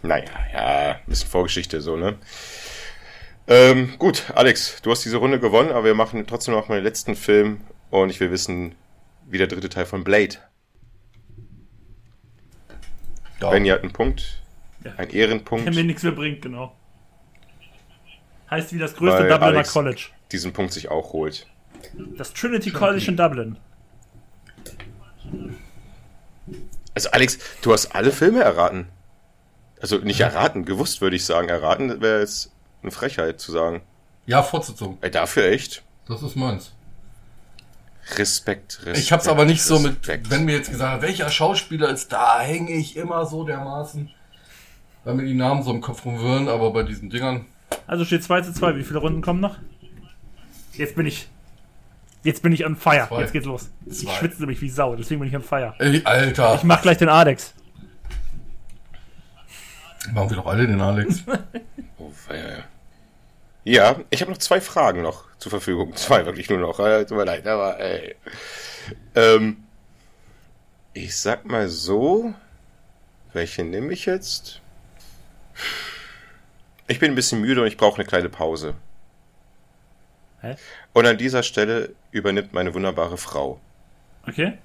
[0.04, 2.14] Naja, ja, ein bisschen Vorgeschichte so, ne?
[3.48, 6.84] Ähm, gut, Alex, du hast diese Runde gewonnen, aber wir machen trotzdem noch mal den
[6.84, 8.76] letzten Film und ich will wissen,
[9.26, 10.36] wie der dritte Teil von Blade.
[13.42, 13.50] Ja.
[13.50, 14.42] Benny hat einen Punkt,
[14.84, 14.92] ja.
[14.96, 15.66] ein Ehrenpunkt.
[15.66, 16.74] Der mir nichts mehr bringt, genau.
[18.50, 20.08] Heißt wie das größte Dubliner Alex College.
[20.30, 21.46] Diesen Punkt sich auch holt.
[22.16, 23.56] Das Trinity College in Dublin.
[26.94, 28.88] Also Alex, du hast alle Filme erraten.
[29.80, 31.48] Also nicht erraten, gewusst würde ich sagen.
[31.48, 33.82] Erraten wäre jetzt eine Frechheit zu sagen.
[34.26, 34.98] Ja, Fortsetzung.
[35.00, 35.82] Ey, dafür echt?
[36.06, 36.72] Das ist meins.
[38.18, 38.98] Respekt, Respekt.
[38.98, 40.06] Ich hab's aber nicht Respekt.
[40.06, 44.10] so mit, wenn mir jetzt gesagt welcher Schauspieler ist, da hänge ich immer so dermaßen,
[45.04, 47.46] weil mir die Namen so im Kopf rumwirren, aber bei diesen Dingern.
[47.86, 49.56] Also steht 2 zu 2, wie viele Runden kommen noch?
[50.74, 51.28] Jetzt bin ich.
[52.24, 53.06] Jetzt bin ich on fire.
[53.08, 53.20] Zwei.
[53.20, 53.70] Jetzt geht's los.
[53.90, 54.10] Zwei.
[54.10, 55.74] Ich schwitze nämlich wie Sau, deswegen bin ich on fire.
[55.78, 56.54] Ey, Alter.
[56.54, 57.54] Ich mach gleich den Alex.
[60.12, 61.24] Machen wir doch alle den Alex.
[61.98, 62.58] oh, feier.
[62.58, 62.64] Ja,
[63.64, 65.94] ich habe noch zwei Fragen noch zur Verfügung.
[65.96, 66.80] Zwei wirklich nur noch.
[66.80, 68.16] Äh, tut mir leid, aber ey.
[69.14, 69.64] Ähm,
[70.94, 72.34] ich sag mal so.
[73.32, 74.60] Welche nehme ich jetzt?
[76.86, 78.74] Ich bin ein bisschen müde und ich brauche eine kleine Pause.
[80.42, 80.56] Hä?
[80.92, 83.60] Und an dieser Stelle übernimmt meine wunderbare Frau.
[84.28, 84.58] Okay.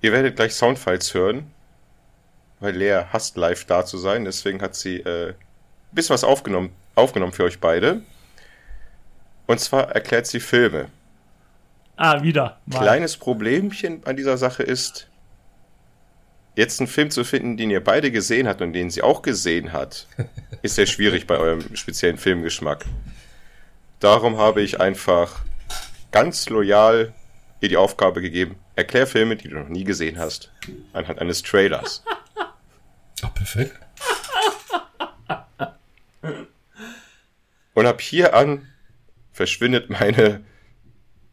[0.00, 1.50] Ihr werdet gleich Soundfiles hören,
[2.60, 5.34] weil Lea hasst live da zu sein, deswegen hat sie äh, ein
[5.92, 8.02] bisschen was aufgenommen, aufgenommen für euch beide.
[9.46, 10.88] Und zwar erklärt sie Filme.
[11.96, 12.58] Ah, wieder.
[12.66, 12.80] Mal.
[12.80, 15.08] Kleines Problemchen an dieser Sache ist,
[16.56, 19.72] jetzt einen Film zu finden, den ihr beide gesehen habt und den sie auch gesehen
[19.72, 20.06] hat,
[20.62, 22.84] ist sehr schwierig bei eurem speziellen Filmgeschmack.
[24.00, 25.44] Darum habe ich einfach
[26.10, 27.14] ganz loyal
[27.60, 30.50] ihr die Aufgabe gegeben, erklär Filme, die du noch nie gesehen hast,
[30.92, 32.04] anhand eines Trailers.
[33.22, 33.78] Ach, perfekt.
[37.76, 38.66] Und ab hier an
[39.32, 40.42] verschwindet meine,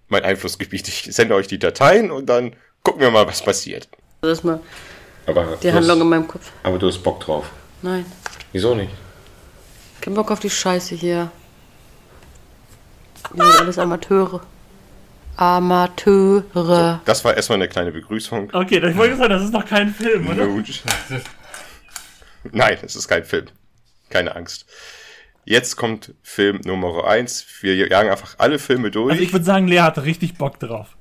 [0.09, 0.89] mein Einflussgebiet.
[0.89, 3.87] Ich sende euch die Dateien und dann gucken wir mal, was passiert.
[4.21, 4.59] Erstmal
[5.25, 6.51] aber die Handlung hast, in meinem Kopf.
[6.63, 7.49] Aber du hast Bock drauf.
[7.81, 8.05] Nein.
[8.51, 8.91] Wieso nicht?
[10.01, 11.31] Kein Bock auf die Scheiße hier.
[13.33, 14.41] Die sind alles Amateure.
[15.37, 16.43] Amateure.
[16.53, 18.49] So, das war erstmal eine kleine Begrüßung.
[18.51, 20.45] Okay, ich wollte sagen, das ist noch kein Film, oder?
[22.51, 23.45] Nein, es ist kein Film.
[24.09, 24.65] Keine Angst.
[25.45, 27.45] Jetzt kommt Film Nummer 1.
[27.61, 29.11] Wir jagen einfach alle Filme durch.
[29.11, 30.95] Also ich würde sagen, Lea hatte richtig Bock drauf.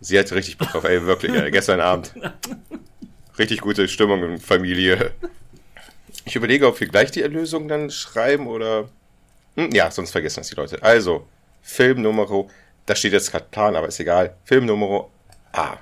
[0.00, 2.14] Sie hatte richtig Bock drauf, ey, wirklich, ey, gestern Abend.
[3.38, 5.12] Richtig gute Stimmung in Familie.
[6.24, 8.88] Ich überlege, ob wir gleich die Erlösung dann schreiben oder.
[9.56, 10.82] Hm, ja, sonst vergessen das die Leute.
[10.82, 11.26] Also,
[11.62, 12.26] Film Nummer,
[12.86, 14.34] da steht jetzt gerade Plan, aber ist egal.
[14.44, 15.08] Film Nummer
[15.52, 15.76] A.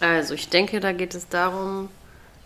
[0.00, 1.88] Also, ich denke, da geht es darum,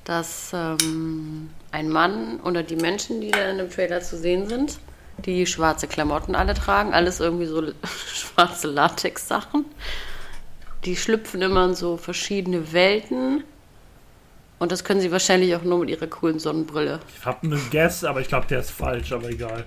[0.06, 4.78] dass ähm, ein Mann oder die Menschen, die da in dem Trailer zu sehen sind,
[5.24, 7.62] die schwarze Klamotten alle tragen, alles irgendwie so
[8.14, 9.64] schwarze Latex-Sachen.
[10.84, 13.42] Die schlüpfen immer in so verschiedene Welten.
[14.60, 17.00] Und das können sie wahrscheinlich auch nur mit ihrer coolen Sonnenbrille.
[17.18, 19.64] Ich habe einen Guess, aber ich glaube, der ist falsch, aber egal.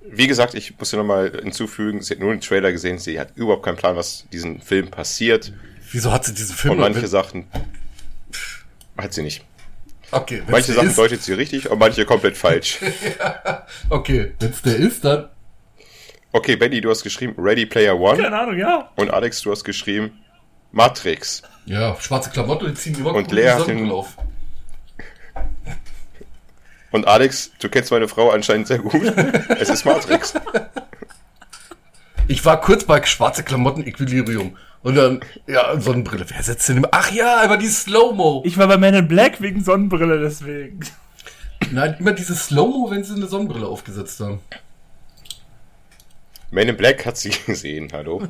[0.00, 3.36] Wie gesagt, ich muss ja nochmal hinzufügen, sie hat nur den Trailer gesehen, sie hat
[3.36, 5.52] überhaupt keinen Plan, was diesen Film passiert.
[5.92, 6.74] Wieso hat sie diesen Film?
[6.74, 7.46] Und manche Sachen
[8.96, 9.44] hat sie nicht.
[10.10, 10.42] Okay.
[10.48, 12.78] Manche Sachen ist, deutet sie richtig und manche komplett falsch.
[13.18, 15.28] ja, okay, wenn es der ist, dann.
[16.32, 18.22] Okay, Benny, du hast geschrieben Ready Player One.
[18.22, 18.90] Keine Ahnung, ja.
[18.96, 20.24] Und Alex, du hast geschrieben
[20.72, 21.42] Matrix.
[21.66, 24.16] Ja, schwarze Klamotten, die ziehen immer und Lea hat den, auf.
[26.90, 28.94] Und Alex, du kennst meine Frau anscheinend sehr gut.
[29.58, 30.34] es ist Matrix.
[32.28, 34.56] Ich war kurz bei schwarze Klamotten Equilibrium.
[34.84, 36.26] Und dann, ja, Sonnenbrille.
[36.28, 36.90] Wer setzt denn immer?
[36.92, 38.42] Ach ja, immer die Slow-Mo.
[38.44, 40.80] Ich war bei Men in Black wegen Sonnenbrille, deswegen.
[41.70, 44.40] Nein, immer diese Slow-Mo, wenn sie eine Sonnenbrille aufgesetzt haben.
[46.50, 48.28] Men in Black hat sie gesehen, hallo.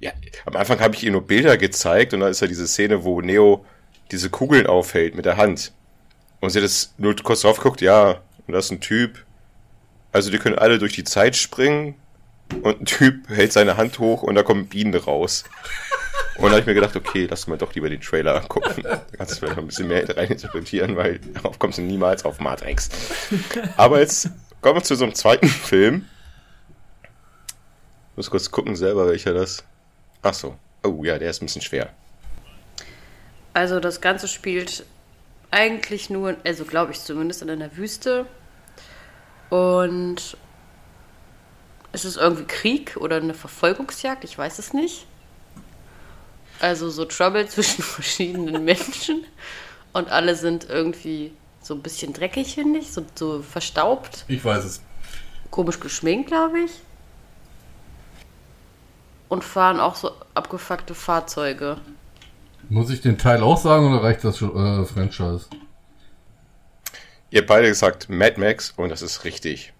[0.00, 0.12] ja,
[0.46, 3.20] am Anfang habe ich ihr nur Bilder gezeigt und da ist ja diese Szene, wo
[3.20, 3.66] Neo
[4.10, 5.74] diese Kugeln aufhält mit der Hand.
[6.40, 9.26] Und sie hat das nur kurz drauf guckt, ja, und das ist ein Typ.
[10.12, 11.96] Also die können alle durch die Zeit springen
[12.62, 15.44] und ein Typ hält seine Hand hoch und da kommen Bienen raus.
[16.36, 18.82] Und da habe ich mir gedacht, okay, lass mal doch lieber den Trailer angucken.
[18.82, 22.40] Da kannst du vielleicht ein bisschen mehr rein interpretieren, weil darauf kommst du niemals auf
[22.40, 22.90] Matrix.
[23.76, 24.30] Aber jetzt
[24.60, 26.08] kommen wir zu so einem zweiten Film.
[28.12, 29.64] Ich muss kurz gucken selber, welcher das.
[30.22, 30.56] Ach so.
[30.82, 31.90] Oh ja, der ist ein bisschen schwer.
[33.52, 34.84] Also das Ganze spielt
[35.50, 38.26] eigentlich nur, also glaube ich zumindest in einer Wüste.
[39.50, 40.36] Und
[41.94, 44.24] ist es irgendwie Krieg oder eine Verfolgungsjagd?
[44.24, 45.06] Ich weiß es nicht.
[46.60, 49.24] Also so Trouble zwischen verschiedenen Menschen.
[49.92, 51.32] Und alle sind irgendwie
[51.62, 52.92] so ein bisschen dreckig, finde ich.
[52.92, 54.24] So, so verstaubt.
[54.28, 54.82] Ich weiß es.
[55.50, 56.72] Komisch geschminkt, glaube ich.
[59.28, 61.78] Und fahren auch so abgefuckte Fahrzeuge.
[62.68, 65.46] Muss ich den Teil auch sagen oder reicht das äh, Franchise?
[67.30, 69.72] Ihr habt beide gesagt Mad Max und das ist richtig.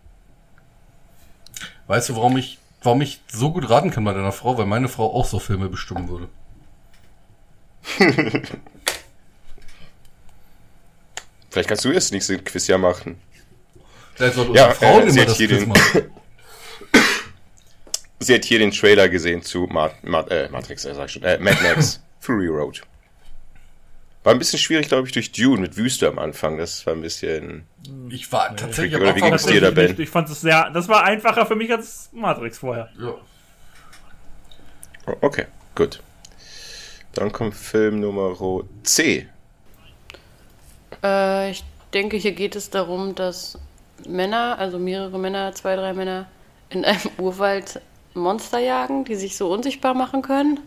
[1.87, 4.57] Weißt du, warum ich, warum ich so gut raten kann bei deiner Frau?
[4.59, 6.29] Weil meine Frau auch so Filme bestimmen würde.
[11.51, 13.21] Vielleicht kannst du das nächste Quiz ja machen.
[14.15, 16.11] Vielleicht soll ja, Frauen äh, immer das Quiz machen.
[18.19, 21.23] sie hat hier den Trailer gesehen zu Mat, Mat, äh, Matrix, äh, sag ich schon,
[21.23, 22.83] äh, Mad Max Fury Road.
[24.25, 26.57] War ein bisschen schwierig, glaube ich, durch Dune mit Wüste am Anfang.
[26.57, 27.67] Das war ein bisschen.
[28.09, 30.01] Ich war tatsächlich Oder wie ging es dir da, Ben?
[30.01, 30.71] Ich fand es sehr.
[30.71, 32.89] Das war einfacher für mich als Matrix vorher.
[32.99, 33.15] Ja.
[35.07, 35.45] Oh, Okay,
[35.75, 36.01] gut.
[37.13, 38.35] Dann kommt Film Nummer
[38.83, 39.29] C.
[41.03, 41.63] Äh, ich
[41.93, 43.59] denke, hier geht es darum, dass
[44.09, 46.27] Männer, also mehrere Männer, zwei, drei Männer,
[46.71, 47.83] in einem Urwald
[48.15, 50.61] Monster jagen, die sich so unsichtbar machen können.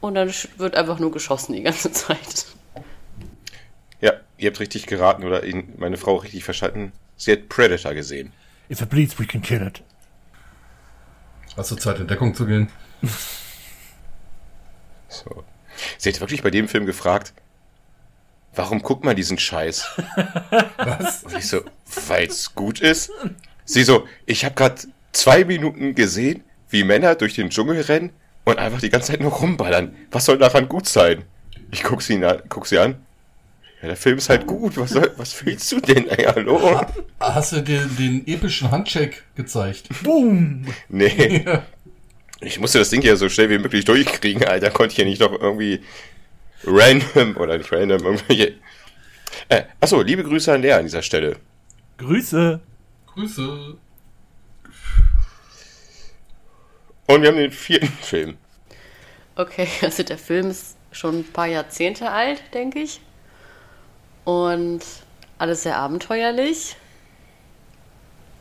[0.00, 2.46] Und dann wird einfach nur geschossen die ganze Zeit.
[4.00, 6.92] Ja, ihr habt richtig geraten oder ihn, meine Frau richtig verstanden.
[7.16, 8.32] Sie hat Predator gesehen.
[8.70, 9.82] If it bleeds, we can kill it.
[11.56, 12.68] Hast du Zeit, in Deckung zu gehen?
[15.10, 15.42] So.
[15.96, 17.32] Sie hat wirklich bei dem Film gefragt,
[18.54, 19.86] warum guckt man diesen Scheiß?
[20.76, 21.24] Was?
[21.24, 21.62] Und ich so,
[22.06, 23.10] weil's gut ist.
[23.64, 24.82] Sie so, ich habe gerade
[25.12, 28.12] zwei Minuten gesehen, wie Männer durch den Dschungel rennen
[28.48, 29.94] und einfach die ganze Zeit nur rumballern.
[30.10, 31.24] Was soll daran gut sein?
[31.70, 32.96] Ich guck sie, an, guck sie an.
[33.82, 34.76] Ja, der Film ist halt gut.
[34.76, 36.08] Was, soll, was willst du denn?
[36.08, 36.80] Ey, hallo?
[37.20, 39.88] Hast du dir den epischen Handshake gezeigt?
[40.02, 40.66] Boom!
[40.88, 41.44] Nee.
[42.40, 44.70] Ich musste das Ding ja so schnell wie möglich durchkriegen, Alter.
[44.70, 45.80] Konnte ich ja nicht noch irgendwie
[46.62, 48.54] random oder nicht random irgendwelche.
[49.48, 51.34] Äh, achso, liebe Grüße an Lea an dieser Stelle.
[51.96, 52.60] Grüße!
[53.12, 53.76] Grüße.
[57.08, 58.36] Und wir haben den vierten Film.
[59.34, 63.00] Okay, also der Film ist schon ein paar Jahrzehnte alt, denke ich.
[64.24, 64.80] Und
[65.38, 66.76] alles sehr abenteuerlich.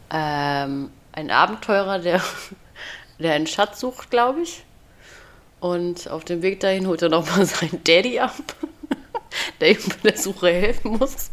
[0.09, 2.22] Ähm, ein Abenteurer, der,
[3.20, 4.63] der einen Schatz sucht, glaube ich.
[5.59, 8.36] Und auf dem Weg dahin holt er nochmal seinen Daddy ab,
[9.61, 11.32] der ihm bei der Suche helfen muss.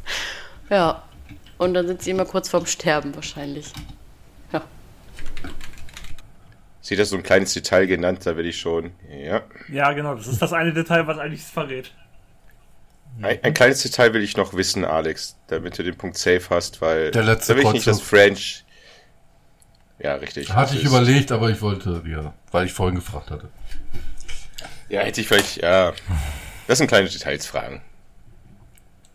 [0.71, 1.03] Ja.
[1.59, 3.73] Und dann sind sie immer kurz vorm Sterben wahrscheinlich.
[4.53, 4.63] Ja.
[6.85, 8.93] Sie hat das so ein kleines Detail genannt, da will ich schon.
[9.11, 9.41] Ja.
[9.73, 11.95] Ja, genau, das ist das eine Detail, was eigentlich verrät.
[13.23, 16.83] Ein, ein kleines Detail will ich noch wissen, Alex, damit du den Punkt safe hast,
[16.83, 18.03] weil Der letzte da will ich nicht das.
[18.03, 18.65] French.
[19.99, 20.53] Ja, richtig.
[20.53, 23.49] Hatte ich ist- überlegt, aber ich wollte, ja, weil ich vorhin gefragt hatte.
[24.91, 25.95] Ja, hätte ich vielleicht, ja.
[26.67, 27.81] Das sind kleine Detailsfragen.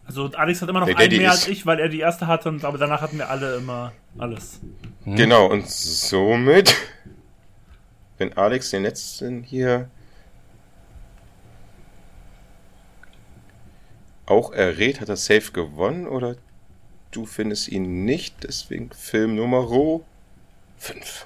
[0.07, 2.49] Also Alex hat immer noch Der einen mehr als ich, weil er die erste hatte,
[2.49, 4.59] und, aber danach hatten wir alle immer alles.
[5.05, 6.74] Genau, und somit,
[8.20, 9.89] wenn Alex den letzten hier
[14.26, 16.36] auch errät, hat er safe gewonnen oder
[17.11, 19.67] du findest ihn nicht, deswegen Film Nummer
[20.78, 21.26] 5.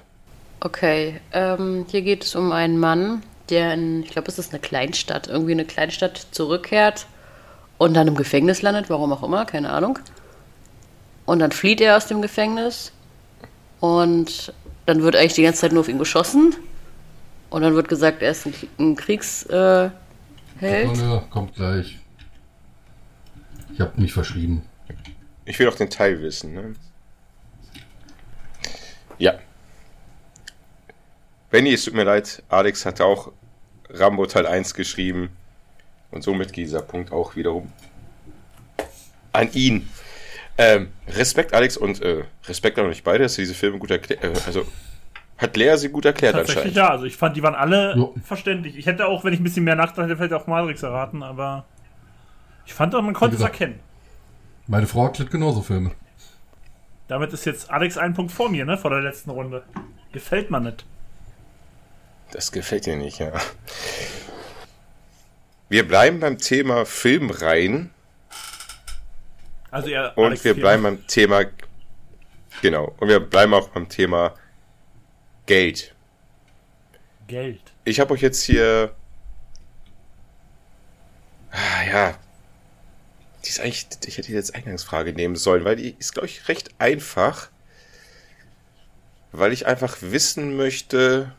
[0.60, 4.60] Okay, ähm, hier geht es um einen Mann, der in, ich glaube, es ist eine
[4.60, 7.06] Kleinstadt, irgendwie eine Kleinstadt zurückkehrt
[7.76, 9.98] und dann im Gefängnis landet, warum auch immer, keine Ahnung.
[11.26, 12.92] Und dann flieht er aus dem Gefängnis
[13.80, 14.54] und
[14.86, 16.54] dann wird eigentlich die ganze Zeit nur auf ihn geschossen.
[17.54, 19.92] Und dann wird gesagt, er ist ein, ein Kriegsheld.
[20.60, 22.00] Äh, Sekunde, kommt gleich.
[23.72, 24.62] Ich habe mich verschrieben.
[25.44, 26.74] Ich will auch den Teil wissen, ne?
[29.18, 29.38] Ja.
[31.52, 33.30] Benny, es tut mir leid, Alex hat auch
[33.88, 35.28] Rambo Teil 1 geschrieben.
[36.10, 37.70] Und somit geht dieser Punkt auch wiederum
[39.30, 39.88] an ihn.
[40.58, 44.24] Ähm, Respekt, Alex, und äh, Respekt an euch beide, dass ihr diese Filme gut erklärt.
[44.24, 44.66] Äh, also,
[45.36, 46.76] hat Lea sie gut erklärt Tatsächlich anscheinend.
[46.76, 48.14] ja, also ich fand, die waren alle Jo.
[48.24, 48.76] verständlich.
[48.76, 51.64] Ich hätte auch, wenn ich ein bisschen mehr nachdachte, hätte vielleicht auch Matrix erraten, aber
[52.66, 53.60] ich fand auch, man konnte es gesagt.
[53.60, 53.80] erkennen.
[54.66, 55.90] Meine Frau erklärt genauso Filme.
[57.08, 59.62] Damit ist jetzt Alex ein Punkt vor mir, ne, vor der letzten Runde.
[60.12, 60.86] Gefällt man nicht.
[62.32, 63.32] Das gefällt dir nicht, ja.
[65.68, 67.90] Wir bleiben beim Thema Filmreihen.
[69.70, 71.42] Also er, Und Alex wir bleiben beim Thema.
[72.62, 72.94] Genau.
[73.00, 74.32] Und wir bleiben auch beim Thema
[75.46, 75.94] Geld.
[77.26, 77.60] Geld.
[77.84, 78.94] Ich habe euch jetzt hier.
[81.50, 82.18] Ah, ja.
[83.44, 83.86] Die ist eigentlich.
[84.06, 87.48] Ich hätte die jetzt Eingangsfrage nehmen sollen, weil die ist, glaube ich, recht einfach.
[89.32, 91.32] Weil ich einfach wissen möchte.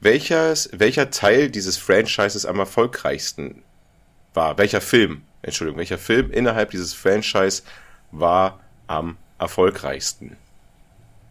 [0.00, 3.62] Welches, welcher Teil dieses Franchises am erfolgreichsten
[4.32, 4.56] war?
[4.56, 5.24] Welcher Film?
[5.42, 7.62] Entschuldigung, welcher Film innerhalb dieses Franchise
[8.10, 10.36] war am erfolgreichsten?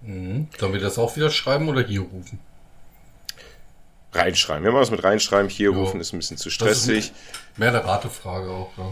[0.02, 2.39] Sollen wir das auch wieder schreiben oder hier rufen?
[4.14, 4.64] Reinschreiben.
[4.64, 5.50] Wir machen das mit reinschreiben.
[5.50, 5.84] Hier Jo.
[5.84, 6.97] rufen ist ein bisschen zu Das stressig.
[7.12, 7.14] ist
[7.58, 8.72] mehr eine Ratefrage auch.
[8.78, 8.89] Ja.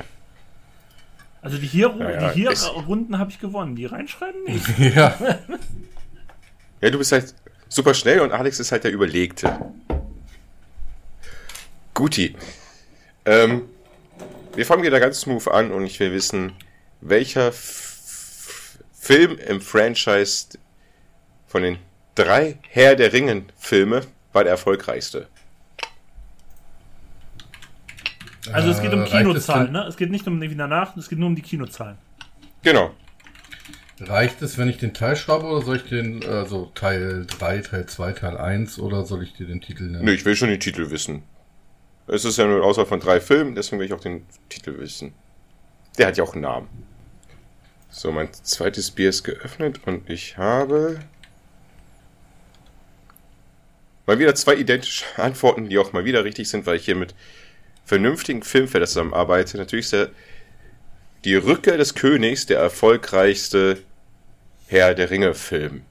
[1.41, 3.76] Also die hier, Ja, ja, die hier es- Runden habe ich gewonnen.
[3.76, 4.68] Die reinschreiben nicht.
[4.95, 5.18] ja.
[6.82, 7.34] Ja, du bist halt
[7.70, 9.58] super schnell und Alex ist halt der Überlegte.
[11.93, 12.36] Guti.
[13.26, 13.64] Ähm,
[14.55, 16.53] wir fangen wieder ganz smooth an und ich will wissen,
[17.01, 20.47] welcher F Film im Franchise
[21.47, 21.77] von den
[22.15, 24.01] drei Herr der Ringen Filme
[24.33, 25.27] war der erfolgreichste?
[28.51, 29.83] Also es geht um Kinozahlen, ne?
[29.83, 31.97] Es geht nicht um danach, es geht nur um die Kinozahlen.
[32.63, 32.91] Genau.
[33.99, 37.85] Reicht es, wenn ich den Teil schreibe oder soll ich den, also Teil 3, Teil
[37.87, 40.05] 2, Teil 1 oder soll ich dir den Titel nennen?
[40.05, 41.23] Nö, ich will schon den Titel wissen.
[42.05, 44.77] Es ist ja nur eine Auswahl von drei Filmen, deswegen will ich auch den Titel
[44.77, 45.13] wissen.
[45.97, 46.69] Der hat ja auch einen Namen.
[47.89, 50.99] So, mein zweites Bier ist geöffnet und ich habe
[54.08, 57.14] mal wieder zwei identische Antworten, die auch mal wieder richtig sind, weil ich hier mit
[57.86, 59.58] vernünftigen Filmfeldern zusammenarbeite.
[59.58, 60.10] Natürlich ist der,
[61.24, 63.78] die Rückkehr des Königs der erfolgreichste
[64.68, 65.84] Herr der Ringe-Film.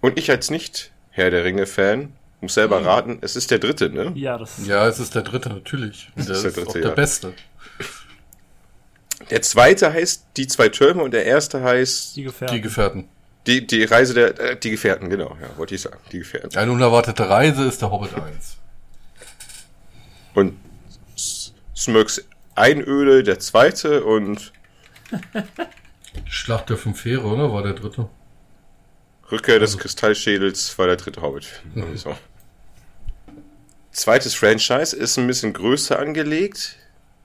[0.00, 2.86] Und ich als nicht Herr der Ringe-Fan muss selber hm.
[2.86, 4.12] raten, es ist der dritte, ne?
[4.14, 6.10] Ja, das ja, es ist der dritte, natürlich.
[6.14, 6.90] Und der ist, der, dritte, ist auch der ja.
[6.90, 7.34] beste.
[9.30, 12.54] Der zweite heißt Die zwei Türme und der erste heißt Die Gefährten.
[12.54, 13.08] Die Gefährten.
[13.46, 16.56] Die, die Reise der, äh, die Gefährten, genau, ja, wollte ich sagen, die Gefährten.
[16.56, 18.56] Eine unerwartete Reise ist der Hobbit 1.
[20.34, 20.58] Und
[21.76, 24.52] Smurks Einöde der zweite und
[26.24, 27.52] Schlacht der fünf Fähre, oder?
[27.52, 28.08] War der dritte.
[29.30, 29.78] Rückkehr des also.
[29.78, 31.62] Kristallschädels war der dritte Hobbit.
[31.74, 31.96] Mhm.
[31.96, 32.16] So.
[33.92, 36.76] Zweites Franchise ist ein bisschen größer angelegt.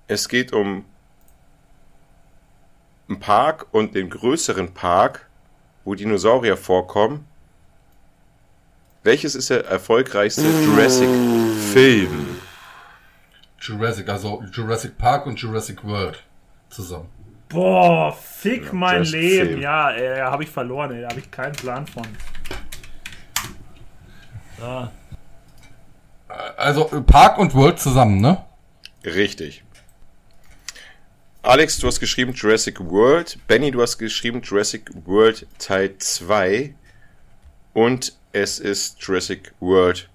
[0.07, 0.85] Es geht um
[3.07, 5.29] einen Park und den größeren Park,
[5.83, 7.25] wo Dinosaurier vorkommen.
[9.03, 12.39] Welches ist der erfolgreichste Jurassic-Film?
[13.59, 16.23] Jurassic, also Jurassic Park und Jurassic World
[16.69, 17.09] zusammen.
[17.49, 19.47] Boah, fick ja, mein Leben.
[19.49, 19.61] Film.
[19.61, 21.01] Ja, äh, habe ich verloren, ey.
[21.01, 22.03] Da habe ich keinen Plan von.
[24.59, 24.91] Ja.
[26.57, 28.43] Also Park und World zusammen, ne?
[29.03, 29.63] Richtig.
[31.43, 33.39] Alex, du hast geschrieben Jurassic World.
[33.47, 36.75] Benny, du hast geschrieben Jurassic World Teil 2.
[37.73, 40.07] Und es ist Jurassic World.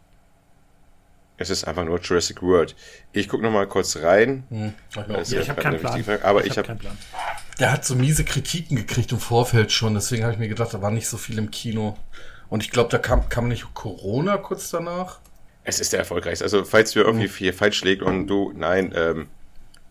[1.37, 2.77] Es ist einfach nur Jurassic World.
[3.13, 4.45] Ich gucke noch mal kurz rein.
[4.51, 6.05] Hm, ich, ja, ich habe keinen Plan.
[6.05, 6.97] Frage, aber ich, ich habe hab Plan.
[7.59, 9.95] Der hat so miese Kritiken gekriegt im Vorfeld schon.
[9.95, 11.99] Deswegen habe ich mir gedacht, da war nicht so viel im Kino.
[12.49, 15.19] Und ich glaube, da kam, kam nicht Corona kurz danach.
[15.65, 16.45] Es ist der erfolgreichste.
[16.45, 17.35] Also, falls wir irgendwie hm.
[17.35, 19.29] hier falsch liegen und du, nein, ähm,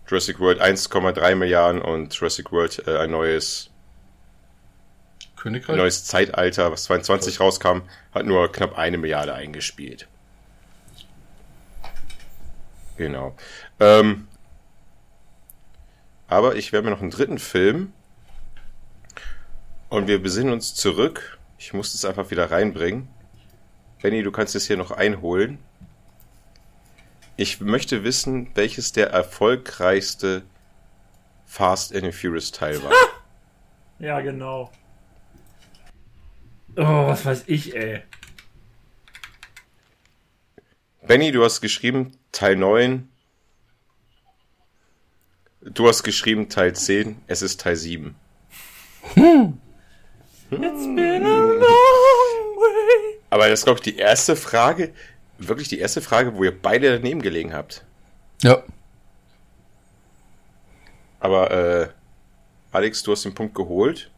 [0.07, 3.69] Jurassic World 1,3 Milliarden und Jurassic World äh, ein neues
[5.35, 5.77] Königreich?
[5.77, 7.81] neues Zeitalter, was 22 rauskam,
[8.13, 10.07] hat nur knapp eine Milliarde eingespielt.
[12.97, 13.35] Genau.
[13.79, 14.27] Ähm,
[16.27, 17.93] aber ich werde mir noch einen dritten Film
[19.89, 21.37] und wir besinnen uns zurück.
[21.57, 23.07] Ich muss es einfach wieder reinbringen.
[24.01, 25.59] Benny, du kannst es hier noch einholen.
[27.37, 30.43] Ich möchte wissen, welches der erfolgreichste
[31.45, 32.93] Fast and Furious Teil war.
[33.99, 34.71] ja, genau.
[36.77, 38.03] Oh, was weiß ich, ey.
[41.07, 43.09] Benny, du hast geschrieben Teil 9.
[45.61, 47.21] Du hast geschrieben Teil 10.
[47.27, 48.15] Es ist Teil 7.
[49.13, 49.59] Hm.
[50.51, 51.61] It's been a long
[52.57, 53.19] way.
[53.29, 54.93] Aber das ist, glaube ich, die erste Frage,
[55.37, 57.83] wirklich die erste Frage, wo ihr beide daneben gelegen habt.
[58.41, 58.63] Ja.
[61.19, 61.87] Aber, äh,
[62.71, 64.09] Alex, du hast den Punkt geholt.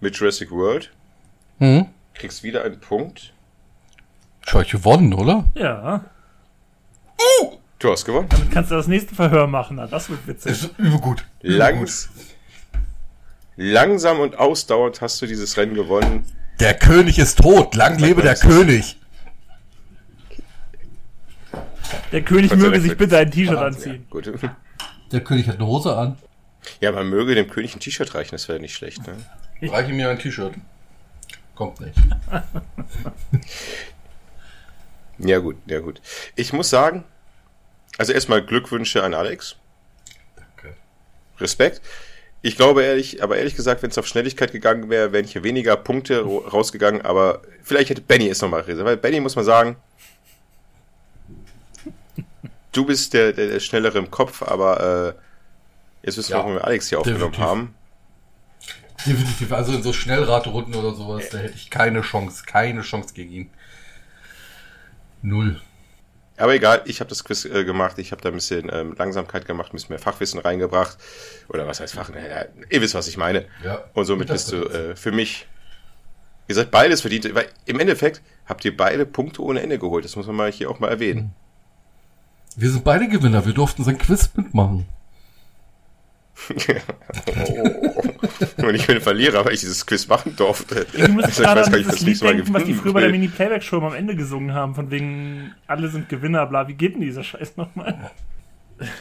[0.00, 0.90] Mit Jurassic World.
[1.58, 1.86] Mhm.
[2.14, 3.32] Kriegst wieder einen Punkt.
[4.46, 5.44] Schau ich gewonnen, oder?
[5.54, 6.04] Ja.
[7.42, 8.28] Uh, du hast gewonnen.
[8.30, 9.76] Damit kannst du das nächste Verhör machen.
[9.90, 10.52] Das wird witzig.
[10.52, 11.24] Ist übergut.
[11.42, 12.08] Langs
[13.60, 16.24] langsam und ausdauernd hast du dieses Rennen gewonnen.
[16.58, 17.74] Der König ist tot.
[17.74, 18.96] Lang lebe der König.
[22.12, 24.06] Der König möge sich bitte ein T-Shirt anziehen.
[24.06, 24.32] Ja, gut.
[25.12, 26.16] Der König hat eine Hose an.
[26.80, 29.00] Ja, man möge dem König ein T-Shirt reichen, das wäre nicht schlecht.
[29.06, 29.16] Ne?
[29.70, 30.54] Reiche mir ein T-Shirt.
[31.54, 31.96] Kommt nicht.
[35.18, 36.00] ja, gut, ja, gut.
[36.36, 37.04] Ich muss sagen,
[37.98, 39.56] also erstmal Glückwünsche an Alex.
[40.36, 40.76] Danke.
[41.38, 41.80] Respekt.
[42.42, 45.76] Ich glaube ehrlich, aber ehrlich gesagt, wenn es auf Schnelligkeit gegangen wäre, wären hier weniger
[45.76, 49.76] Punkte rausgegangen, aber vielleicht hätte Benny es nochmal gesagt, weil Benny muss man sagen,
[52.72, 55.14] du bist der, der, der Schnellere im Kopf, aber
[56.02, 57.44] äh, jetzt wissen wir, ja, warum wir Alex hier aufgenommen definitiv.
[57.44, 57.74] haben.
[59.06, 63.32] Definitiv, also in so Schnellraterunden oder sowas, da hätte ich keine Chance, keine Chance gegen
[63.32, 63.50] ihn.
[65.22, 65.60] Null.
[66.36, 69.44] Aber egal, ich habe das Quiz äh, gemacht, ich habe da ein bisschen ähm, Langsamkeit
[69.46, 70.96] gemacht, ein bisschen mehr Fachwissen reingebracht.
[71.48, 72.08] Oder was heißt Fach?
[72.08, 73.44] Ja, ihr wisst, was ich meine.
[73.62, 75.46] Ja, Und somit bist du äh, für mich,
[76.48, 80.04] ihr seid beides verdient, weil im Endeffekt habt ihr beide Punkte ohne Ende geholt.
[80.06, 81.34] Das muss man mal hier auch mal erwähnen.
[82.56, 84.86] Wir sind beide Gewinner, wir durften sein Quiz mitmachen.
[86.48, 88.62] oh.
[88.62, 90.86] Und ich bin Verlierer, weil ich dieses Quiz machen durfte.
[90.92, 93.94] Ich muss also, gerade an dieses Lied denken, was die früher bei der Mini-Playback-Show am
[93.94, 96.68] Ende gesungen haben, von wegen alle sind Gewinner, bla.
[96.68, 98.10] Wie geht denn dieser Scheiß nochmal?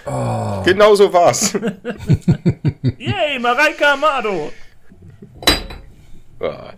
[0.06, 0.62] Oh.
[0.64, 1.54] Genau so war's.
[2.98, 4.52] Yay, Mareike Amado!
[6.42, 6.70] Oh.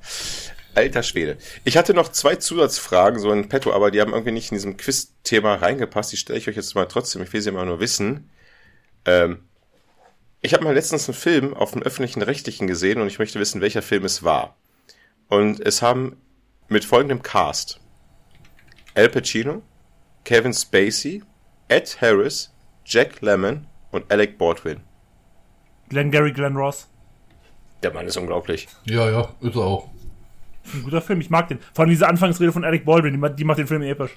[0.75, 1.37] Alter Schwede.
[1.63, 4.77] Ich hatte noch zwei Zusatzfragen, so in petto, aber die haben irgendwie nicht in diesem
[4.77, 6.11] Quiz-Thema reingepasst.
[6.11, 7.21] Die stelle ich euch jetzt mal trotzdem.
[7.23, 8.29] Ich will sie mal nur wissen.
[9.05, 9.43] Ähm,
[10.41, 13.61] ich habe mal letztens einen Film auf dem öffentlichen Rechtlichen gesehen und ich möchte wissen,
[13.61, 14.55] welcher Film es war.
[15.27, 16.17] Und es haben
[16.67, 17.79] mit folgendem Cast
[18.95, 19.61] Al Pacino,
[20.25, 21.23] Kevin Spacey,
[21.67, 22.53] Ed Harris,
[22.85, 24.81] Jack Lemmon und Alec Baldwin.
[25.89, 26.87] Glenn Gary, Glenn Ross.
[27.83, 28.67] Der Mann ist unglaublich.
[28.85, 29.89] Ja, ja, ist er auch.
[30.73, 31.59] Ein guter Film, ich mag den.
[31.73, 34.11] Vor allem diese Anfangsrede von Alec Baldwin, die macht den Film episch.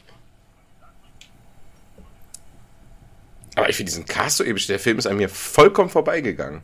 [3.56, 4.66] Aber ich finde diesen Cast so episch.
[4.66, 6.60] Der Film ist an mir vollkommen vorbeigegangen.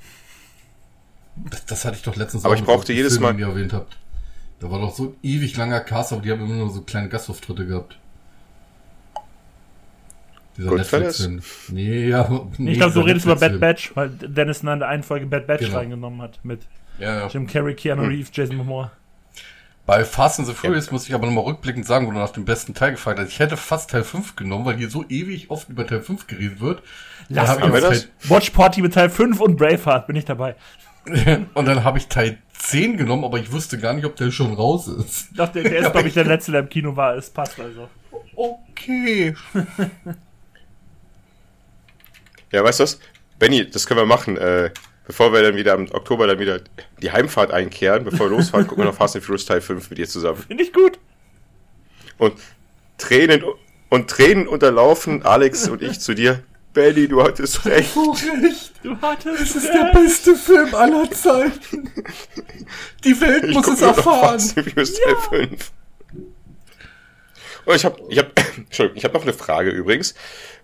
[1.37, 3.33] Das, das hatte ich doch letztens aber auch ich brauchte jedes Film, Mal.
[3.33, 3.97] Den ihr erwähnt habt.
[4.59, 7.09] Da war doch so ein ewig langer Cast, aber die haben immer nur so kleine
[7.09, 7.99] Gastauftritte gehabt.
[10.57, 11.41] Dieser Netflix-Film.
[11.69, 12.29] Nee, ja.
[12.59, 15.47] Nee, ich glaube, du redest über Bad Batch, weil Dennis in der einen Folge Bad
[15.47, 15.79] Batch genau.
[15.79, 16.41] reingenommen hat.
[16.43, 16.63] Mit
[16.99, 17.27] ja, ja.
[17.29, 18.09] Jim Carrey, Keanu hm.
[18.09, 18.93] Reeves, Jason Momoa.
[19.91, 20.93] Bei Fast and the Furious ja.
[20.93, 23.27] muss ich aber nochmal rückblickend sagen, wo du nach dem besten Teil gefragt hast.
[23.27, 26.61] Ich hätte fast Teil 5 genommen, weil hier so ewig oft über Teil 5 geredet
[26.61, 26.81] wird.
[27.29, 28.07] Lass da wir das?
[28.23, 30.55] Watch Party mit Teil 5 und Braveheart, bin ich dabei.
[31.55, 34.55] und dann habe ich Teil 10 genommen, aber ich wusste gar nicht, ob der schon
[34.55, 35.31] raus ist.
[35.37, 37.17] Doch, der, der ist, glaube ich, der letzte, der im Kino war.
[37.17, 37.89] Es passt also.
[38.37, 39.35] Okay.
[42.53, 43.01] ja, weißt du was?
[43.41, 44.37] Benny, das können wir machen.
[44.37, 44.71] Äh,
[45.11, 46.61] bevor wir dann wieder im Oktober dann wieder
[47.03, 49.99] die Heimfahrt einkehren, bevor wir losfahren, gucken wir noch Fast and Furious Teil 5 mit
[49.99, 50.37] dir zusammen.
[50.47, 51.01] Finde ich gut.
[52.17, 52.35] Und
[52.97, 53.43] Tränen
[53.89, 56.45] und Tränen unterlaufen Alex und ich zu dir.
[56.75, 57.97] Benny, du hattest recht.
[57.97, 58.73] Du recht.
[58.85, 59.75] Du hattest Es ist recht.
[59.75, 61.91] der beste Film aller Zeiten.
[63.03, 64.39] Die Welt ich muss es erfahren.
[64.39, 65.07] Fast and Furious ja.
[65.07, 65.73] Teil 5.
[67.65, 68.41] Und ich habe ich hab,
[68.95, 70.15] ich hab noch eine Frage übrigens.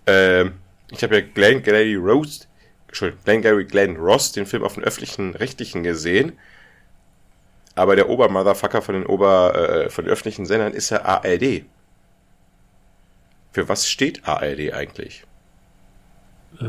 [0.06, 0.52] Ähm,
[0.92, 2.45] ich habe ja Glenn Gary Rose
[2.96, 6.32] Entschuldigung, Glenn Gary Glenn Ross den Film auf den öffentlichen Rechtlichen gesehen.
[7.74, 11.66] Aber der Obermotherfucker von den Ober, äh, von den öffentlichen Sendern ist ja ARD.
[13.52, 15.24] Für was steht ARD eigentlich?
[16.58, 16.64] Äh,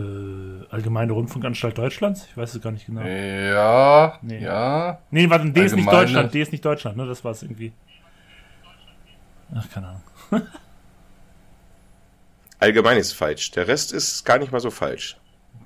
[0.70, 2.28] Allgemeine Rundfunkanstalt Deutschlands?
[2.30, 3.04] Ich weiß es gar nicht genau.
[3.04, 4.40] Ja, nee.
[4.40, 5.00] ja.
[5.12, 7.08] Nee, warte, D ist nicht Deutschland, D ist nicht Deutschland, ne?
[7.08, 7.72] Das war es irgendwie.
[9.56, 10.02] Ach, keine Ahnung.
[12.60, 13.52] Allgemein ist falsch.
[13.52, 15.16] Der Rest ist gar nicht mal so falsch.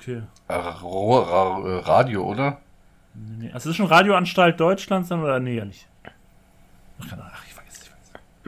[0.02, 0.24] Okay.
[0.50, 2.60] Radio, oder?
[3.14, 3.52] Nee, nee.
[3.54, 5.88] Also ist schon Radioanstalt Deutschlands dann oder nee, ja nicht.
[7.00, 7.90] Ach, ich vergesse, ich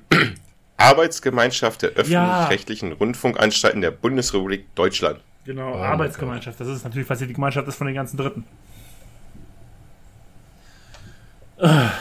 [0.10, 0.34] vergesse.
[0.78, 2.96] Arbeitsgemeinschaft der öffentlich-rechtlichen ja.
[2.96, 5.20] Rundfunkanstalten der Bundesrepublik Deutschland.
[5.46, 6.60] Genau, oh, Arbeitsgemeinschaft.
[6.60, 8.46] Das ist natürlich, was hier die Gemeinschaft ist von den ganzen Dritten.
[11.62, 11.92] Ah.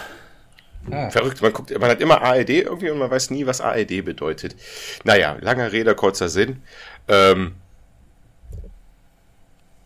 [1.11, 4.57] Verrückt, man, guckt, man hat immer ARD irgendwie und man weiß nie, was ARD bedeutet.
[5.05, 6.63] Naja, langer Rede, kurzer Sinn.
[7.07, 7.55] Ähm,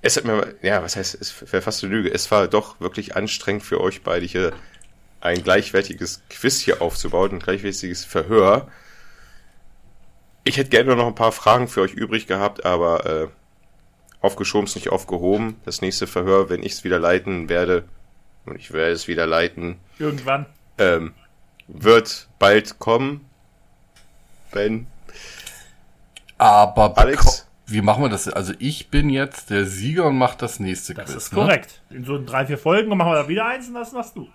[0.07, 2.13] es hat mir, ja, was heißt, es wäre fast eine Lüge.
[2.13, 4.53] Es war doch wirklich anstrengend für euch beide hier
[5.21, 8.69] ein gleichwertiges Quiz hier aufzubauen, ein gleichwertiges Verhör.
[10.45, 13.29] Ich hätte gerne noch ein paar Fragen für euch übrig gehabt, aber äh,
[14.21, 15.61] aufgeschoben ist nicht aufgehoben.
[15.65, 17.85] Das nächste Verhör, wenn ich es wieder leiten werde,
[18.45, 19.81] und ich werde es wieder leiten.
[19.99, 20.47] Irgendwann.
[20.79, 21.15] Ähm,
[21.67, 23.29] wird bald kommen.
[24.53, 24.87] Ben.
[26.39, 28.29] Aber Alex wie machen wir das?
[28.29, 31.15] Also ich bin jetzt der Sieger und mache das nächste das Quiz.
[31.15, 31.81] Das ist korrekt.
[31.91, 31.97] Ne?
[31.99, 34.29] In so drei, vier Folgen machen wir da wieder eins und das machst du.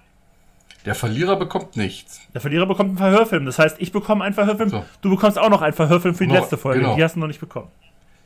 [0.86, 2.20] Der Verlierer bekommt nichts.
[2.34, 3.46] Der Verlierer bekommt einen Verhörfilm.
[3.46, 4.70] Das heißt, ich bekomme einen Verhörfilm.
[4.70, 4.86] So.
[5.02, 6.82] Du bekommst auch noch einen Verhörfilm für die noch, letzte Folge.
[6.82, 6.96] Genau.
[6.96, 7.70] Die hast du noch nicht bekommen.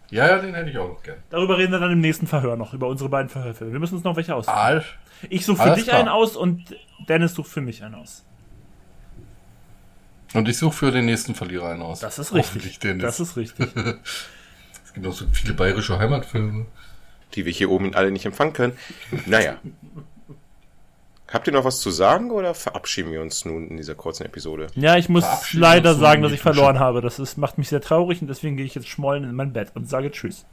[0.09, 1.17] Ja, ja, den hätte ich auch noch gern.
[1.29, 3.73] Darüber reden wir dann im nächsten Verhör noch, über unsere beiden Verhörfilme.
[3.73, 4.55] Wir müssen uns noch welche aussuchen.
[4.55, 4.85] All,
[5.29, 5.99] ich suche für dich klar.
[5.99, 6.75] einen aus und
[7.09, 8.23] Dennis sucht für mich einen aus.
[10.33, 11.99] Und ich suche für den nächsten Verlierer einen aus.
[11.99, 12.79] Das ist richtig.
[12.99, 13.69] Das ist richtig.
[14.95, 16.65] gibt auch so viele bayerische Heimatfilme.
[17.33, 18.77] Die wir hier oben alle nicht empfangen können.
[19.25, 19.57] Naja.
[21.31, 24.67] Habt ihr noch was zu sagen oder verabschieden wir uns nun in dieser kurzen Episode?
[24.75, 27.01] Ja, ich muss leider sagen, dass ich verloren habe.
[27.01, 29.71] Das ist, macht mich sehr traurig und deswegen gehe ich jetzt schmollen in mein Bett
[29.73, 30.45] und sage Tschüss.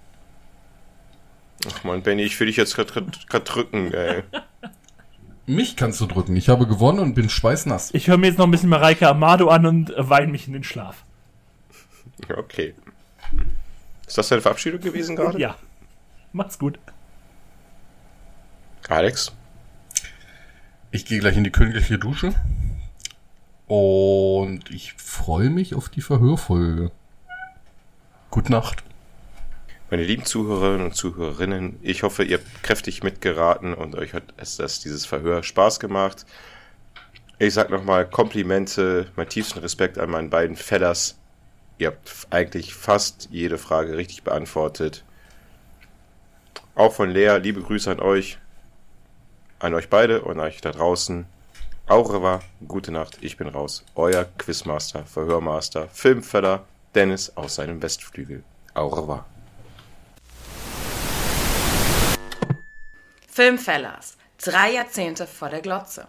[1.71, 3.05] Ach man, Benny, ich will dich jetzt gerade
[3.45, 4.23] drücken, ey.
[5.47, 6.37] Mich kannst du drücken.
[6.37, 7.93] Ich habe gewonnen und bin schweißnass.
[7.95, 10.63] Ich höre mir jetzt noch ein bisschen Mareike Amado an und weine mich in den
[10.63, 11.05] Schlaf.
[12.37, 12.75] Okay.
[14.07, 15.39] Ist das deine Verabschiedung gewesen gerade?
[15.39, 15.57] Ja.
[16.33, 16.79] Macht's gut.
[18.89, 19.33] Alex?
[20.91, 22.35] Ich gehe gleich in die königliche Dusche.
[23.67, 26.91] Und ich freue mich auf die Verhörfolge.
[28.31, 28.83] Gute Nacht.
[29.91, 34.57] Meine lieben Zuhörerinnen und Zuhörerinnen, ich hoffe, ihr habt kräftig mitgeraten und euch hat es
[34.57, 36.25] das, dieses Verhör Spaß gemacht.
[37.39, 41.19] Ich sag nochmal Komplimente, mein tiefsten Respekt an meinen beiden Fellas.
[41.83, 45.03] Ihr habt eigentlich fast jede Frage richtig beantwortet.
[46.77, 48.39] Auch von Lea, liebe Grüße an euch,
[49.59, 51.27] an euch beide und euch da draußen.
[51.89, 53.85] Au revoir, gute Nacht, ich bin raus.
[53.97, 58.45] Euer Quizmaster, Verhörmaster, Filmfeller, Dennis aus seinem Westflügel.
[58.75, 59.27] Au revoir.
[63.27, 66.07] Filmfellers, drei Jahrzehnte vor der Glotze.